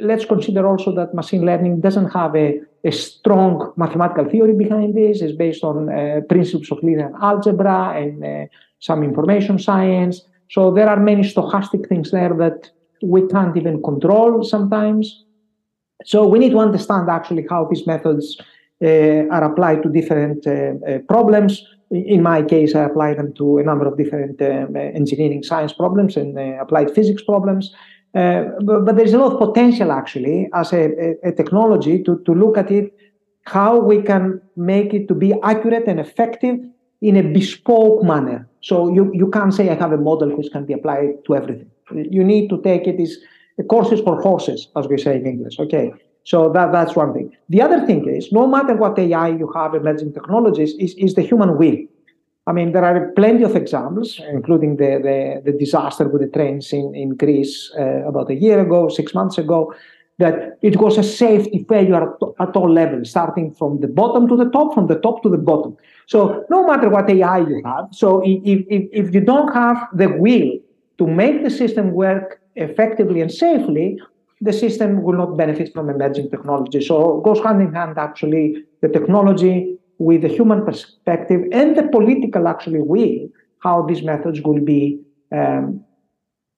Let's 0.00 0.26
consider 0.26 0.66
also 0.66 0.94
that 0.94 1.14
machine 1.14 1.46
learning 1.46 1.80
doesn't 1.80 2.10
have 2.10 2.36
a, 2.36 2.60
a 2.84 2.92
strong 2.92 3.72
mathematical 3.76 4.28
theory 4.28 4.52
behind 4.52 4.94
this. 4.94 5.22
It's 5.22 5.36
based 5.36 5.64
on 5.64 5.88
uh, 5.88 6.20
principles 6.28 6.70
of 6.70 6.82
linear 6.82 7.12
algebra 7.20 7.94
and 7.96 8.24
uh, 8.24 8.46
some 8.78 9.02
information 9.02 9.58
science. 9.58 10.20
So 10.50 10.70
there 10.70 10.88
are 10.88 11.00
many 11.00 11.22
stochastic 11.22 11.88
things 11.88 12.10
there 12.10 12.34
that 12.34 12.70
we 13.02 13.26
can't 13.26 13.56
even 13.56 13.82
control 13.82 14.44
sometimes. 14.44 15.24
So 16.04 16.26
we 16.26 16.38
need 16.38 16.50
to 16.50 16.58
understand 16.58 17.08
actually 17.08 17.46
how 17.48 17.66
these 17.70 17.86
methods 17.86 18.36
uh, 18.82 19.28
are 19.30 19.44
applied 19.44 19.82
to 19.82 19.88
different 19.88 20.46
uh, 20.46 20.72
uh, 20.86 20.98
problems. 21.08 21.62
In 21.90 22.22
my 22.22 22.42
case, 22.42 22.74
I 22.74 22.84
apply 22.84 23.14
them 23.14 23.32
to 23.34 23.58
a 23.58 23.62
number 23.62 23.86
of 23.86 23.96
different 23.96 24.40
um, 24.42 24.76
engineering 24.76 25.42
science 25.42 25.72
problems 25.72 26.16
and 26.16 26.38
applied 26.60 26.94
physics 26.94 27.22
problems. 27.22 27.72
Uh, 28.14 28.44
but, 28.64 28.84
but, 28.84 28.96
there's 28.96 29.14
a 29.14 29.18
lot 29.18 29.32
of 29.32 29.38
potential 29.38 29.90
actually 29.90 30.48
as 30.52 30.72
a, 30.74 30.90
a, 31.24 31.28
a, 31.28 31.32
technology 31.32 32.02
to, 32.02 32.20
to 32.26 32.34
look 32.34 32.58
at 32.58 32.70
it 32.70 32.92
how 33.46 33.78
we 33.78 34.02
can 34.02 34.38
make 34.54 34.92
it 34.92 35.08
to 35.08 35.14
be 35.14 35.32
accurate 35.42 35.84
and 35.86 35.98
effective 35.98 36.58
in 37.00 37.16
a 37.16 37.22
bespoke 37.22 38.04
manner 38.04 38.46
so 38.60 38.92
you, 38.92 39.10
you 39.14 39.30
can't 39.30 39.54
say 39.54 39.70
i 39.70 39.74
have 39.74 39.92
a 39.92 39.96
model 39.96 40.28
which 40.36 40.52
can 40.52 40.66
be 40.66 40.74
applied 40.74 41.14
to 41.24 41.34
everything 41.34 41.70
you 41.90 42.22
need 42.22 42.50
to 42.50 42.60
take 42.60 42.86
it 42.86 43.00
is 43.00 43.18
courses 43.68 44.00
for 44.00 44.20
horses, 44.20 44.68
as 44.76 44.88
we 44.88 44.98
say 44.98 45.16
in 45.16 45.26
English. 45.26 45.58
Okay. 45.58 45.92
So 46.24 46.50
that, 46.52 46.72
that's 46.72 46.94
one 46.94 47.12
thing. 47.12 47.32
The 47.48 47.62
other 47.62 47.84
thing 47.86 48.08
is, 48.08 48.30
no 48.32 48.46
matter 48.46 48.76
what 48.76 48.98
AI 48.98 49.28
you 49.28 49.50
have, 49.54 49.74
emerging 49.74 50.12
technologies, 50.12 50.74
is, 50.78 50.94
is 50.94 51.14
the 51.14 51.22
human 51.22 51.58
will. 51.58 51.78
I 52.46 52.52
mean, 52.52 52.72
there 52.72 52.84
are 52.84 53.12
plenty 53.12 53.44
of 53.44 53.54
examples, 53.54 54.20
including 54.30 54.76
the, 54.76 55.00
the, 55.02 55.52
the 55.52 55.58
disaster 55.58 56.08
with 56.08 56.22
the 56.22 56.28
trains 56.28 56.72
in, 56.72 56.92
in 56.94 57.16
Greece 57.16 57.72
uh, 57.78 58.06
about 58.06 58.30
a 58.30 58.34
year 58.34 58.60
ago, 58.60 58.88
six 58.88 59.14
months 59.14 59.38
ago, 59.38 59.72
that 60.18 60.58
it 60.60 60.76
was 60.76 60.98
a 60.98 61.02
safety 61.02 61.64
failure 61.68 62.02
at, 62.02 62.48
at 62.48 62.56
all 62.56 62.70
levels, 62.70 63.10
starting 63.10 63.52
from 63.52 63.80
the 63.80 63.88
bottom 63.88 64.28
to 64.28 64.36
the 64.36 64.50
top, 64.50 64.74
from 64.74 64.86
the 64.88 64.98
top 65.00 65.22
to 65.22 65.28
the 65.28 65.38
bottom. 65.38 65.76
So 66.06 66.44
no 66.50 66.66
matter 66.66 66.88
what 66.88 67.08
AI 67.08 67.38
you 67.38 67.62
have, 67.64 67.88
so 67.92 68.22
if, 68.24 68.64
if, 68.68 68.88
if 68.92 69.14
you 69.14 69.20
don't 69.20 69.52
have 69.54 69.88
the 69.94 70.08
will 70.08 70.58
to 70.98 71.06
make 71.06 71.42
the 71.42 71.50
system 71.50 71.92
work 71.92 72.41
effectively 72.56 73.20
and 73.20 73.32
safely, 73.32 73.98
the 74.40 74.52
system 74.52 75.02
will 75.02 75.16
not 75.16 75.36
benefit 75.36 75.72
from 75.72 75.88
emerging 75.88 76.30
technology. 76.30 76.80
So 76.80 77.20
goes 77.20 77.40
hand 77.40 77.62
in 77.62 77.72
hand, 77.72 77.96
actually, 77.96 78.64
the 78.80 78.88
technology 78.88 79.78
with 79.98 80.22
the 80.22 80.28
human 80.28 80.64
perspective 80.64 81.42
and 81.52 81.76
the 81.76 81.84
political, 81.84 82.48
actually, 82.48 82.80
will, 82.80 83.28
how 83.60 83.82
these 83.82 84.02
methods 84.02 84.40
will 84.42 84.60
be 84.60 85.00
um, 85.30 85.84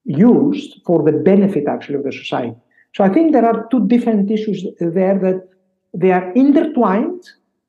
used 0.03 0.81
for 0.85 1.03
the 1.03 1.11
benefit, 1.11 1.67
actually, 1.67 1.95
of 1.95 2.03
the 2.03 2.11
society. 2.11 2.55
So 2.95 3.03
I 3.03 3.09
think 3.09 3.33
there 3.33 3.45
are 3.45 3.67
two 3.69 3.87
different 3.87 4.31
issues 4.31 4.65
there 4.79 5.19
that 5.19 5.47
they 5.93 6.11
are 6.11 6.31
intertwined, 6.33 7.23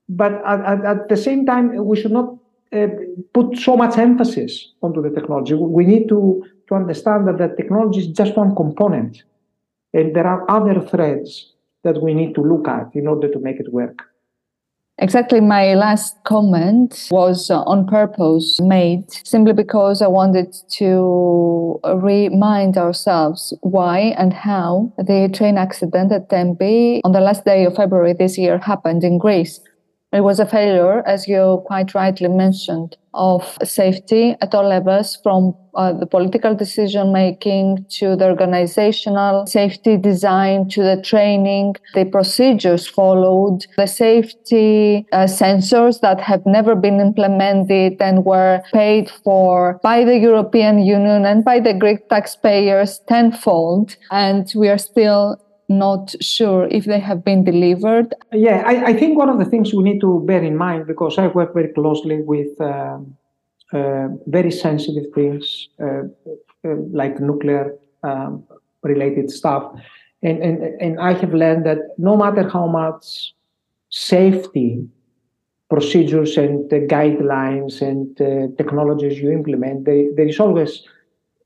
but 0.09 0.33
at, 0.47 0.61
at, 0.61 0.85
at 0.85 1.09
the 1.09 1.17
same 1.17 1.45
time, 1.45 1.77
we 1.85 2.01
should 2.01 2.13
not 2.13 2.35
uh, 2.73 2.87
put 3.35 3.59
so 3.59 3.77
much 3.77 3.99
emphasis 3.99 4.73
onto 4.83 5.03
the 5.03 5.11
technology. 5.11 5.55
We 5.55 5.85
need 5.85 6.09
to 6.09 6.43
to 6.69 6.75
understand 6.75 7.29
that 7.29 7.39
the 7.39 7.55
technology 7.57 8.01
is 8.01 8.09
just 8.09 8.37
one 8.37 8.55
component. 8.55 9.23
And 9.93 10.15
there 10.15 10.27
are 10.27 10.49
other 10.51 10.81
threads 10.81 11.55
that 11.85 12.03
we 12.03 12.15
need 12.15 12.35
to 12.35 12.43
look 12.43 12.69
at 12.69 12.95
in 12.95 13.07
order 13.07 13.31
to 13.31 13.39
make 13.39 13.61
it 13.61 13.73
work. 13.73 14.03
Exactly. 14.99 15.41
My 15.43 15.75
last 15.75 16.17
comment 16.25 17.09
was 17.11 17.51
uh, 17.51 17.61
on 17.65 17.87
purpose 17.87 18.59
made 18.61 19.05
simply 19.25 19.53
because 19.53 20.01
I 20.01 20.07
wanted 20.07 20.55
to 20.79 21.79
remind 21.85 22.79
ourselves 22.79 23.53
why 23.61 24.15
and 24.17 24.33
how 24.33 24.95
the 24.97 25.29
train 25.35 25.59
accident 25.59 26.13
at 26.13 26.31
Tempe 26.31 27.03
on 27.05 27.13
the 27.13 27.21
last 27.21 27.45
day 27.45 27.67
of 27.67 27.77
February 27.77 28.15
this 28.15 28.39
year 28.39 28.57
happened 28.57 29.05
in 29.05 29.19
Greece. 29.19 29.61
It 30.17 30.25
was 30.25 30.41
a 30.41 30.47
failure, 30.47 31.07
as 31.07 31.29
you 31.29 31.63
quite 31.67 31.95
rightly 31.95 32.29
mentioned, 32.29 32.97
of 33.13 33.59
safety 33.63 34.35
at 34.41 34.55
all 34.55 34.67
levels, 34.67 35.19
from 35.23 35.55
uh, 35.75 35.93
the 35.93 36.07
political 36.07 36.55
decision 36.55 37.13
making 37.13 37.85
to 37.99 38.17
the 38.17 38.25
organizational 38.25 39.47
safety 39.47 39.99
design 39.99 40.71
to 40.71 40.83
the 40.83 41.03
training, 41.03 41.75
the 41.93 42.07
procedures 42.07 42.89
followed, 42.89 43.67
the 43.77 43.87
safety 43.87 45.07
uh, 45.13 45.25
sensors 45.25 46.01
that 46.01 46.19
have 46.19 46.47
never 46.47 46.75
been 46.75 46.99
implemented 46.99 48.01
and 48.01 48.25
were 48.25 48.63
paid 48.73 49.11
for 49.23 49.79
by 49.83 50.03
the 50.03 50.17
European 50.17 50.79
Union 50.79 51.27
and 51.27 51.45
by 51.45 51.61
the 51.61 51.75
Greek 51.75 52.09
taxpayers 52.09 53.01
tenfold. 53.07 53.97
And 54.11 54.51
we 54.57 54.69
are 54.71 54.79
still 54.79 55.39
not 55.69 56.15
sure 56.21 56.69
if 56.71 56.85
they 56.85 57.01
have 57.01 57.25
been 57.25 57.45
delivered? 57.45 58.15
Yeah, 58.33 58.63
I, 58.67 58.87
I, 58.87 58.93
think 58.95 59.19
one 59.19 59.29
of 59.29 59.39
the 59.39 59.45
things 59.45 59.75
we 59.75 59.83
need 59.83 60.01
to 60.01 60.23
bear 60.27 60.43
in 60.43 60.57
mind, 60.57 60.87
because 60.87 61.19
I 61.19 61.27
work 61.29 61.55
very 61.55 61.73
closely 61.73 62.23
with 62.23 62.61
um, 62.61 63.17
uh, 63.73 64.09
very 64.27 64.51
sensitive 64.51 65.13
things 65.15 65.69
uh, 65.81 66.03
uh, 66.65 66.77
like 66.93 67.21
nuclear 67.21 67.77
um, 68.03 68.45
related 68.83 69.31
stuff. 69.31 69.73
And, 70.23 70.43
and, 70.43 70.63
and 70.81 71.01
I 71.01 71.15
have 71.15 71.35
learned 71.35 71.67
that 71.67 71.79
no 71.99 72.17
matter 72.17 72.49
how 72.49 72.67
much 72.67 73.35
safety 73.91 74.87
procedures 75.69 76.37
and 76.37 76.73
uh, 76.73 76.77
guidelines 76.87 77.83
and 77.83 78.21
uh, 78.21 78.55
technologies 78.57 79.19
you 79.19 79.33
implement, 79.33 79.85
there 79.85 80.29
is 80.29 80.39
always, 80.39 80.85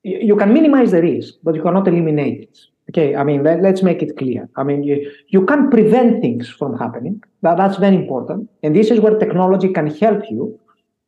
you 0.03 0.37
can 0.37 0.53
minimize 0.53 0.91
the 0.91 1.01
risk, 1.01 1.35
but 1.43 1.55
you 1.55 1.63
cannot 1.63 1.89
eliminate 1.89 2.43
it. 2.43 2.59
Okay, 2.91 3.15
I 3.15 3.23
mean, 3.23 3.45
let, 3.45 3.65
us 3.65 3.83
make 3.83 4.03
it 4.03 4.17
clear. 4.17 4.49
I 4.57 4.65
mean, 4.65 4.83
you, 4.83 5.13
you 5.29 5.47
can 5.47 5.71
prevent 5.71 6.21
things 6.21 6.49
from 6.49 6.77
happening. 6.77 7.23
That, 7.43 7.57
that's 7.57 7.77
very 7.77 7.95
important. 7.95 8.51
And 8.65 8.75
this 8.75 8.91
is 8.91 8.99
where 8.99 9.17
technology 9.17 9.73
can 9.73 9.87
help 9.87 10.25
you 10.29 10.59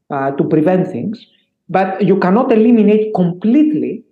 uh, 0.09 0.31
to 0.33 0.45
prevent 0.45 0.87
things. 0.87 1.27
But 1.69 2.03
you 2.05 2.21
cannot 2.21 2.53
eliminate 2.53 3.12
completely 3.15 4.05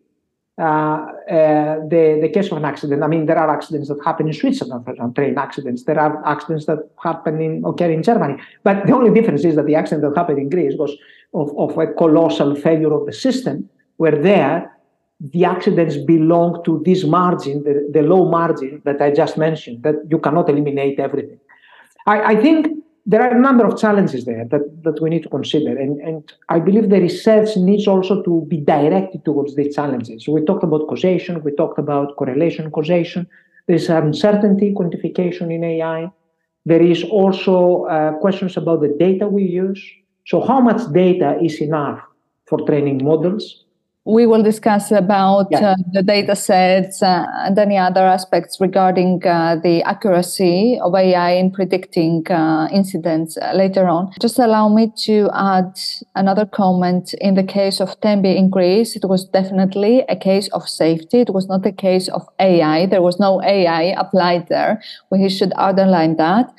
uh, 0.59 0.62
uh, 0.62 1.77
the, 1.89 2.19
the 2.21 2.29
case 2.29 2.50
of 2.50 2.59
an 2.59 2.65
accident. 2.65 3.05
I 3.05 3.07
mean, 3.07 3.27
there 3.27 3.39
are 3.39 3.49
accidents 3.49 3.89
that 3.89 3.99
happen 4.05 4.27
in 4.27 4.33
Switzerland, 4.33 4.85
for 4.85 4.91
example, 4.91 5.15
train 5.15 5.39
accidents. 5.39 5.85
There 5.85 5.99
are 5.99 6.27
accidents 6.27 6.67
that 6.67 6.79
happen 7.03 7.41
in 7.41 7.62
occur 7.65 7.91
in 7.91 8.03
Germany. 8.03 8.43
But 8.65 8.85
the 8.85 8.93
only 8.93 9.15
difference 9.15 9.45
is 9.45 9.55
that 9.55 9.67
the 9.67 9.77
accident 9.77 10.03
that 10.03 10.19
happened 10.19 10.39
in 10.41 10.49
Greece 10.49 10.75
was 10.77 10.93
of, 11.35 11.57
of 11.57 11.79
a 11.79 11.87
colossal 11.95 12.57
failure 12.57 12.93
of 12.93 13.07
the 13.07 13.12
system, 13.12 13.71
where 13.99 14.21
there 14.21 14.71
the 15.21 15.45
accidents 15.45 15.97
belong 15.97 16.62
to 16.65 16.83
this 16.85 17.05
margin, 17.05 17.62
the, 17.62 17.89
the 17.93 18.03
low 18.03 18.29
margin 18.29 18.81
that 18.85 19.03
I 19.03 19.11
just 19.11 19.37
mentioned, 19.37 19.83
that 19.83 19.97
you 20.09 20.19
cannot 20.19 20.49
eliminate 20.49 20.99
everything. 20.99 21.39
I, 22.07 22.33
I 22.33 22.37
think 22.37 22.69
there 23.05 23.23
are 23.23 23.37
a 23.37 23.41
number 23.41 23.67
of 23.67 23.79
challenges 23.79 24.25
there 24.25 24.47
that, 24.47 24.83
that 24.83 25.00
we 25.03 25.11
need 25.11 25.23
to 25.23 25.29
consider. 25.29 25.79
And, 25.79 26.00
and 26.00 26.33
I 26.49 26.59
believe 26.59 26.89
the 26.89 27.00
research 27.00 27.57
needs 27.57 27.87
also 27.87 28.23
to 28.23 28.47
be 28.49 28.59
directed 28.59 29.25
towards 29.25 29.57
these 29.57 29.75
challenges. 29.75 30.27
We 30.27 30.43
talked 30.45 30.65
about 30.65 30.89
causation, 30.89 31.43
we 31.43 31.53
talked 31.53 31.79
about 31.79 32.17
correlation 32.17 32.71
causation. 32.71 33.27
There's 33.67 33.89
uncertainty 33.89 34.75
quantification 34.75 35.53
in 35.55 35.65
AI. 35.65 36.11
There 36.65 36.83
is 36.83 37.05
also 37.05 37.85
uh, 37.85 38.12
questions 38.19 38.57
about 38.57 38.81
the 38.81 38.95
data 38.99 39.29
we 39.29 39.45
use. 39.45 39.83
So, 40.27 40.41
how 40.41 40.61
much 40.61 40.93
data 40.93 41.39
is 41.43 41.61
enough 41.61 42.00
for 42.47 42.59
training 42.67 43.03
models? 43.05 43.65
We 44.07 44.26
will 44.26 44.42
discuss 44.42 44.90
about 44.90 45.47
yeah. 45.50 45.73
uh, 45.73 45.76
the 45.92 46.02
data 46.02 46.35
sets 46.35 47.02
uh, 47.02 47.26
and 47.45 47.59
any 47.59 47.76
other 47.76 48.00
aspects 48.00 48.59
regarding 48.59 49.25
uh, 49.26 49.57
the 49.62 49.83
accuracy 49.83 50.78
of 50.83 50.95
AI 50.95 51.33
in 51.33 51.50
predicting 51.50 52.25
uh, 52.30 52.66
incidents 52.73 53.37
uh, 53.37 53.52
later 53.54 53.87
on. 53.88 54.11
Just 54.21 54.38
allow 54.38 54.69
me 54.69 54.90
to 55.04 55.28
add 55.35 55.78
another 56.14 56.47
comment. 56.47 57.12
In 57.21 57.35
the 57.35 57.45
case 57.45 57.78
of 57.78 58.00
Tembi 58.00 58.37
in 58.37 58.49
Greece, 58.49 58.97
it 58.97 59.04
was 59.04 59.26
definitely 59.26 60.02
a 60.09 60.16
case 60.16 60.49
of 60.49 60.66
safety. 60.66 61.21
It 61.21 61.35
was 61.35 61.47
not 61.47 61.66
a 61.66 61.73
case 61.73 62.09
of 62.09 62.26
AI. 62.38 62.87
There 62.87 63.02
was 63.02 63.21
no 63.21 63.42
AI 63.42 63.95
applied 63.99 64.49
there. 64.49 64.83
We 65.11 65.28
should 65.28 65.52
underline 65.57 66.16
that. 66.16 66.50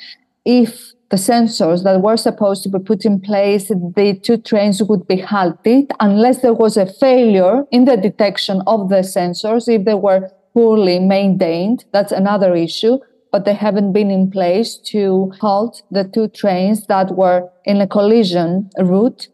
If 0.46 0.91
the 1.12 1.18
sensors 1.18 1.84
that 1.84 2.02
were 2.02 2.16
supposed 2.16 2.64
to 2.64 2.70
be 2.70 2.80
put 2.80 3.04
in 3.04 3.20
place, 3.20 3.68
the 3.68 4.18
two 4.24 4.38
trains 4.38 4.82
would 4.82 5.06
be 5.08 5.18
halted 5.18 5.92
unless 6.00 6.42
there 6.42 6.54
was 6.54 6.78
a 6.78 6.86
failure 6.86 7.66
in 7.70 7.84
the 7.84 7.98
detection 7.98 8.62
of 8.66 8.88
the 8.88 9.02
sensors, 9.02 9.68
if 9.68 9.84
they 9.84 9.94
were 9.94 10.30
poorly 10.54 11.00
maintained. 11.00 11.84
That's 11.92 12.14
another 12.14 12.56
issue. 12.56 12.98
But 13.30 13.44
they 13.44 13.54
haven't 13.54 13.92
been 13.92 14.10
in 14.10 14.32
place 14.32 14.78
to 14.92 15.34
halt 15.42 15.84
the 15.92 16.06
two 16.06 16.30
trains 16.30 16.88
that 16.88 17.16
were 17.16 17.50
in 17.66 17.82
a 17.82 17.88
collision 17.88 18.70
route. 18.78 19.28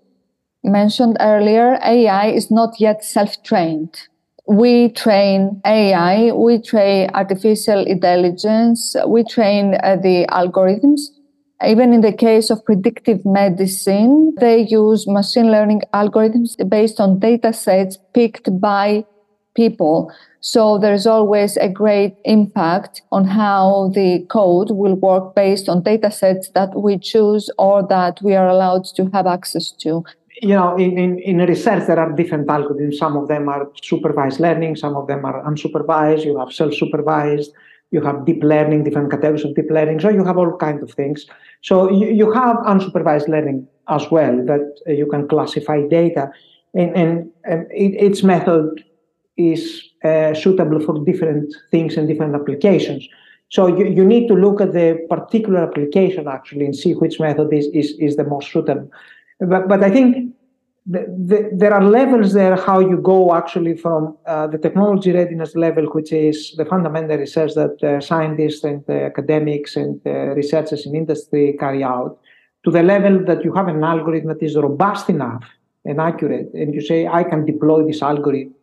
Mentioned 0.63 1.17
earlier, 1.19 1.79
AI 1.83 2.27
is 2.27 2.49
not 2.49 2.79
yet 2.79 3.03
self 3.03 3.41
trained. 3.43 4.07
We 4.47 4.89
train 4.89 5.61
AI, 5.65 6.31
we 6.31 6.59
train 6.59 7.11
artificial 7.13 7.85
intelligence, 7.85 8.95
we 9.07 9.23
train 9.23 9.75
uh, 9.83 9.97
the 9.97 10.25
algorithms 10.29 11.01
even 11.65 11.91
in 11.91 12.01
the 12.01 12.13
case 12.13 12.49
of 12.49 12.63
predictive 12.65 13.25
medicine, 13.25 14.33
they 14.39 14.67
use 14.69 15.07
machine 15.07 15.51
learning 15.51 15.81
algorithms 15.93 16.55
based 16.69 16.99
on 16.99 17.19
data 17.19 17.51
sets 17.51 17.97
picked 18.13 18.59
by 18.59 19.05
people. 19.55 20.11
So 20.39 20.77
there's 20.77 21.07
always 21.07 21.57
a 21.57 21.67
great 21.67 22.15
impact 22.25 23.01
on 23.11 23.25
how 23.25 23.91
the 23.95 24.23
code 24.29 24.69
will 24.69 24.95
work 24.95 25.33
based 25.35 25.67
on 25.67 25.81
data 25.81 26.11
sets 26.11 26.51
that 26.51 26.79
we 26.79 26.99
choose 26.99 27.49
or 27.57 27.85
that 27.87 28.21
we 28.21 28.35
are 28.35 28.47
allowed 28.47 28.85
to 28.95 29.09
have 29.13 29.25
access 29.25 29.71
to. 29.79 30.03
You 30.43 30.49
know, 30.49 30.77
in, 30.77 30.99
in, 30.99 31.17
in 31.19 31.37
research, 31.39 31.87
there 31.87 31.99
are 31.99 32.11
different 32.11 32.47
algorithms. 32.47 32.93
Some 32.93 33.17
of 33.17 33.27
them 33.27 33.49
are 33.49 33.67
supervised 33.81 34.39
learning, 34.39 34.75
some 34.75 34.95
of 34.95 35.07
them 35.07 35.25
are 35.25 35.43
unsupervised, 35.43 36.23
you 36.23 36.37
have 36.37 36.53
self 36.53 36.75
supervised 36.75 37.51
you 37.91 38.01
have 38.01 38.25
deep 38.25 38.43
learning, 38.43 38.83
different 38.83 39.09
categories 39.11 39.45
of 39.45 39.55
deep 39.55 39.69
learning. 39.69 39.99
So 39.99 40.09
you 40.09 40.25
have 40.25 40.37
all 40.37 40.57
kinds 40.57 40.83
of 40.83 40.91
things. 40.91 41.25
So 41.61 41.89
you, 41.89 42.07
you 42.07 42.31
have 42.31 42.57
unsupervised 42.57 43.27
learning 43.27 43.67
as 43.87 44.09
well 44.11 44.35
that 44.45 44.81
you 44.87 45.07
can 45.07 45.27
classify 45.27 45.87
data, 45.87 46.29
and, 46.73 46.95
and, 46.95 47.31
and 47.45 47.67
it, 47.71 47.95
its 47.95 48.23
method 48.23 48.83
is 49.37 49.81
uh, 50.03 50.33
suitable 50.33 50.79
for 50.79 51.03
different 51.05 51.53
things 51.71 51.95
and 51.95 52.07
different 52.07 52.35
applications. 52.35 53.07
So 53.49 53.67
you, 53.67 53.85
you 53.87 54.03
need 54.03 54.27
to 54.27 54.33
look 54.33 54.59
at 54.59 54.73
the 54.73 55.05
particular 55.09 55.61
application 55.63 56.27
actually 56.27 56.65
and 56.65 56.75
see 56.75 56.93
which 56.93 57.19
method 57.19 57.53
is, 57.53 57.67
is, 57.67 57.93
is 57.99 58.17
the 58.17 58.25
most 58.25 58.51
suitable. 58.51 58.91
But, 59.39 59.69
but 59.69 59.83
I 59.83 59.89
think 59.89 60.33
the, 60.89 60.99
the, 61.29 61.49
there 61.53 61.73
are 61.73 61.83
levels 61.83 62.33
there 62.33 62.55
how 62.55 62.79
you 62.79 62.97
go 62.97 63.35
actually 63.35 63.75
from 63.75 64.17
uh, 64.25 64.47
the 64.47 64.57
technology 64.57 65.11
readiness 65.11 65.55
level, 65.55 65.85
which 65.87 66.13
is 66.13 66.55
the 66.57 66.65
fundamental 66.65 67.17
research 67.17 67.53
that 67.55 67.83
uh, 67.83 67.99
scientists 67.99 68.63
and 68.63 68.83
uh, 68.89 68.93
academics 68.93 69.75
and 69.75 69.99
researchers 70.05 70.85
in 70.85 70.95
industry 70.95 71.55
carry 71.59 71.83
out, 71.83 72.19
to 72.63 72.71
the 72.71 72.83
level 72.83 73.23
that 73.25 73.43
you 73.43 73.53
have 73.53 73.67
an 73.67 73.83
algorithm 73.83 74.29
that 74.29 74.41
is 74.41 74.55
robust 74.55 75.09
enough 75.09 75.43
and 75.85 75.99
accurate, 75.99 76.53
and 76.53 76.73
you 76.73 76.81
say, 76.81 77.07
I 77.07 77.23
can 77.23 77.45
deploy 77.45 77.85
this 77.85 78.01
algorithm 78.01 78.53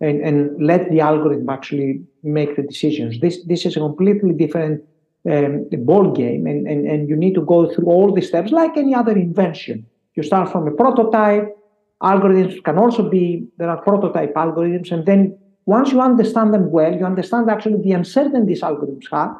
and, 0.00 0.20
and 0.22 0.38
let 0.62 0.90
the 0.90 1.00
algorithm 1.00 1.48
actually 1.48 2.02
make 2.22 2.56
the 2.56 2.62
decisions. 2.62 3.20
This, 3.20 3.44
this 3.46 3.66
is 3.66 3.76
a 3.76 3.80
completely 3.80 4.32
different 4.32 4.82
um, 5.30 5.66
ball 5.84 6.12
game, 6.12 6.46
and, 6.46 6.66
and, 6.66 6.86
and 6.86 7.08
you 7.08 7.16
need 7.16 7.34
to 7.34 7.42
go 7.42 7.72
through 7.72 7.86
all 7.86 8.14
the 8.14 8.22
steps 8.22 8.50
like 8.50 8.76
any 8.76 8.94
other 8.94 9.12
invention. 9.12 9.86
You 10.14 10.22
start 10.22 10.50
from 10.50 10.66
a 10.66 10.70
prototype, 10.70 11.56
algorithms 12.02 12.62
can 12.64 12.78
also 12.78 13.08
be, 13.08 13.46
there 13.58 13.68
are 13.68 13.80
prototype 13.82 14.34
algorithms. 14.34 14.90
And 14.90 15.04
then 15.06 15.38
once 15.66 15.92
you 15.92 16.00
understand 16.00 16.54
them 16.54 16.70
well, 16.70 16.94
you 16.94 17.04
understand 17.04 17.50
actually 17.50 17.82
the 17.82 17.92
uncertainties 17.92 18.62
algorithms 18.62 19.04
have, 19.10 19.36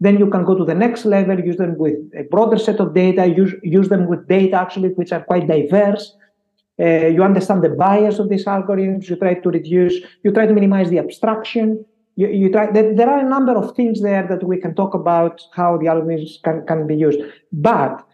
then 0.00 0.18
you 0.18 0.28
can 0.28 0.44
go 0.44 0.56
to 0.56 0.64
the 0.64 0.74
next 0.74 1.04
level, 1.04 1.38
use 1.38 1.56
them 1.56 1.76
with 1.78 1.94
a 2.16 2.22
broader 2.24 2.58
set 2.58 2.80
of 2.80 2.94
data, 2.94 3.26
use, 3.26 3.54
use 3.62 3.88
them 3.88 4.06
with 4.06 4.26
data 4.28 4.56
actually 4.56 4.90
which 4.90 5.12
are 5.12 5.22
quite 5.22 5.46
diverse. 5.48 6.14
Uh, 6.80 7.06
you 7.06 7.22
understand 7.22 7.62
the 7.62 7.68
bias 7.68 8.18
of 8.18 8.28
these 8.28 8.44
algorithms, 8.46 9.08
you 9.08 9.16
try 9.16 9.34
to 9.34 9.48
reduce, 9.48 9.94
you 10.24 10.32
try 10.32 10.46
to 10.46 10.52
minimize 10.52 10.90
the 10.90 10.98
abstraction. 10.98 11.84
You, 12.16 12.28
you 12.28 12.50
try, 12.50 12.70
there, 12.70 12.94
there 12.94 13.08
are 13.08 13.20
a 13.20 13.28
number 13.28 13.56
of 13.56 13.74
things 13.76 14.02
there 14.02 14.26
that 14.28 14.42
we 14.42 14.56
can 14.60 14.74
talk 14.74 14.94
about 14.94 15.40
how 15.52 15.76
the 15.76 15.86
algorithms 15.86 16.42
can, 16.42 16.66
can 16.66 16.86
be 16.86 16.96
used. 16.96 17.20
But 17.52 18.04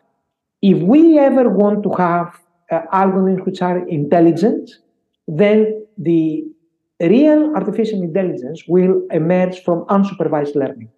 if 0.62 0.78
we 0.82 1.18
ever 1.18 1.48
want 1.48 1.82
to 1.84 1.92
have 1.92 2.38
uh, 2.70 2.82
algorithms 2.92 3.44
which 3.44 3.62
are 3.62 3.86
intelligent, 3.88 4.70
then 5.26 5.86
the 5.98 6.44
real 7.00 7.54
artificial 7.54 8.02
intelligence 8.02 8.64
will 8.68 9.02
emerge 9.10 9.62
from 9.62 9.84
unsupervised 9.86 10.54
learning. 10.54 10.90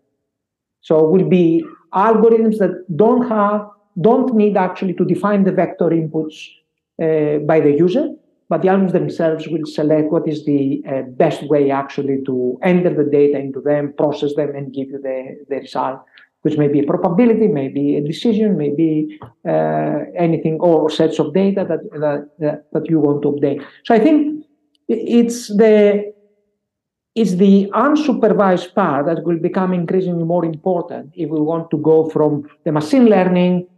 So 0.80 1.04
will 1.04 1.28
be 1.28 1.64
algorithms 1.94 2.58
that 2.58 2.84
don't 2.96 3.28
have, 3.28 3.68
don't 4.00 4.34
need 4.34 4.56
actually 4.56 4.94
to 4.94 5.04
define 5.04 5.44
the 5.44 5.52
vector 5.52 5.90
inputs 5.90 6.48
uh, 7.02 7.38
by 7.38 7.60
the 7.60 7.72
user, 7.72 8.08
but 8.48 8.62
the 8.62 8.68
algorithms 8.68 8.92
themselves 8.92 9.46
will 9.48 9.64
select 9.64 10.10
what 10.10 10.26
is 10.26 10.44
the 10.44 10.82
uh, 10.88 11.02
best 11.02 11.42
way 11.48 11.70
actually 11.70 12.22
to 12.26 12.58
enter 12.62 12.92
the 12.92 13.08
data 13.10 13.38
into 13.38 13.60
them, 13.60 13.94
process 13.96 14.34
them, 14.34 14.54
and 14.56 14.74
give 14.74 14.88
you 14.88 15.00
the, 15.00 15.44
the 15.48 15.56
result 15.56 16.00
which 16.42 16.58
may 16.58 16.68
be 16.68 16.80
a 16.80 16.84
probability, 16.84 17.46
maybe 17.46 17.96
a 17.96 18.02
decision, 18.02 18.56
maybe 18.56 19.18
uh, 19.48 19.98
anything 20.16 20.58
or 20.60 20.90
sets 20.90 21.18
of 21.18 21.32
data 21.32 21.64
that, 21.68 21.80
that 22.38 22.64
that 22.72 22.90
you 22.90 22.98
want 22.98 23.22
to 23.22 23.28
update. 23.32 23.64
So 23.84 23.94
I 23.94 24.00
think 24.00 24.44
it's 24.88 25.48
the 25.48 26.12
it's 27.14 27.34
the 27.34 27.70
unsupervised 27.74 28.74
part 28.74 29.06
that 29.06 29.24
will 29.24 29.38
become 29.38 29.72
increasingly 29.72 30.24
more 30.24 30.44
important 30.44 31.12
if 31.14 31.28
we 31.28 31.40
want 31.40 31.70
to 31.70 31.76
go 31.78 32.08
from 32.08 32.48
the 32.64 32.72
machine 32.72 33.06
learning 33.06 33.68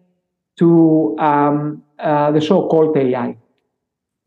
to 0.57 1.17
um, 1.19 1.83
uh, 1.99 2.31
the 2.31 2.41
so-called 2.41 2.97
AI. 2.97 3.37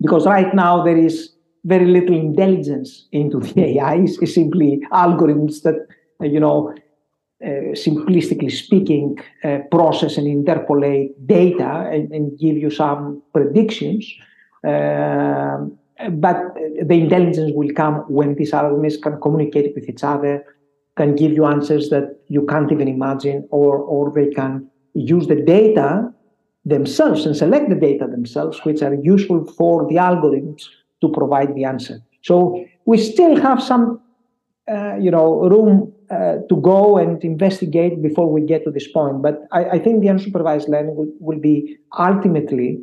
Because 0.02 0.26
right 0.26 0.54
now 0.54 0.84
there 0.84 0.97
is 0.97 1.34
very 1.63 1.86
little 1.86 2.15
intelligence 2.15 3.08
into 3.12 3.39
the 3.39 3.80
AI. 3.80 3.95
It's 3.95 4.34
simply 4.34 4.82
algorithms 4.91 5.62
that, 5.63 5.88
you 6.21 6.39
know, 6.39 6.76
simplistically 7.43 8.52
speaking, 8.52 9.17
uh, 9.43 9.60
process 9.69 10.17
and 10.17 10.28
interpolate 10.28 11.28
data 11.28 11.88
and, 11.91 12.12
and, 12.12 12.38
give 12.39 12.58
you 12.58 12.69
some 12.69 13.21
predictions. 13.32 14.12
Uh, 14.67 15.58
but 16.12 16.56
the 16.84 16.95
intelligence 16.95 17.52
will 17.54 17.71
come 17.76 17.95
when 18.08 18.36
these 18.36 18.52
algorithms 18.52 19.02
can 19.02 19.19
communicate 19.21 19.73
with 19.76 19.88
each 19.88 20.04
other, 20.04 20.43
can 20.95 21.15
give 21.15 21.32
you 21.32 21.45
answers 21.45 21.89
that 21.89 22.19
you 22.28 22.45
can't 22.47 22.71
even 22.71 22.88
imagine, 22.88 23.47
or, 23.52 23.78
or 23.78 24.12
they 24.12 24.30
can 24.34 24.67
use 24.93 25.28
the 25.28 25.36
data 25.36 26.12
themselves 26.65 27.26
and 27.26 27.38
select 27.38 27.69
the 27.69 27.76
data 27.76 28.08
themselves, 28.08 28.60
which 28.63 28.82
are 28.82 28.95
useful 28.95 29.45
for 29.45 29.88
the 29.88 29.95
algorithms 29.95 30.63
to 31.02 31.10
provide 31.10 31.54
the 31.56 31.63
answer. 31.63 32.00
So 32.23 32.65
we 32.86 32.97
still 32.97 33.39
have 33.39 33.62
some, 33.62 34.02
uh, 34.69 34.95
you 34.95 35.12
know, 35.12 35.47
room 35.47 35.93
uh, 36.09 36.37
to 36.49 36.55
go 36.61 36.97
and 36.97 37.23
investigate 37.23 38.01
before 38.01 38.31
we 38.31 38.41
get 38.41 38.63
to 38.63 38.71
this 38.71 38.87
point. 38.87 39.21
But 39.21 39.41
I, 39.51 39.65
I 39.71 39.79
think 39.79 40.01
the 40.01 40.07
unsupervised 40.07 40.67
learning 40.67 40.95
will, 40.95 41.11
will 41.19 41.39
be 41.39 41.77
ultimately 41.97 42.79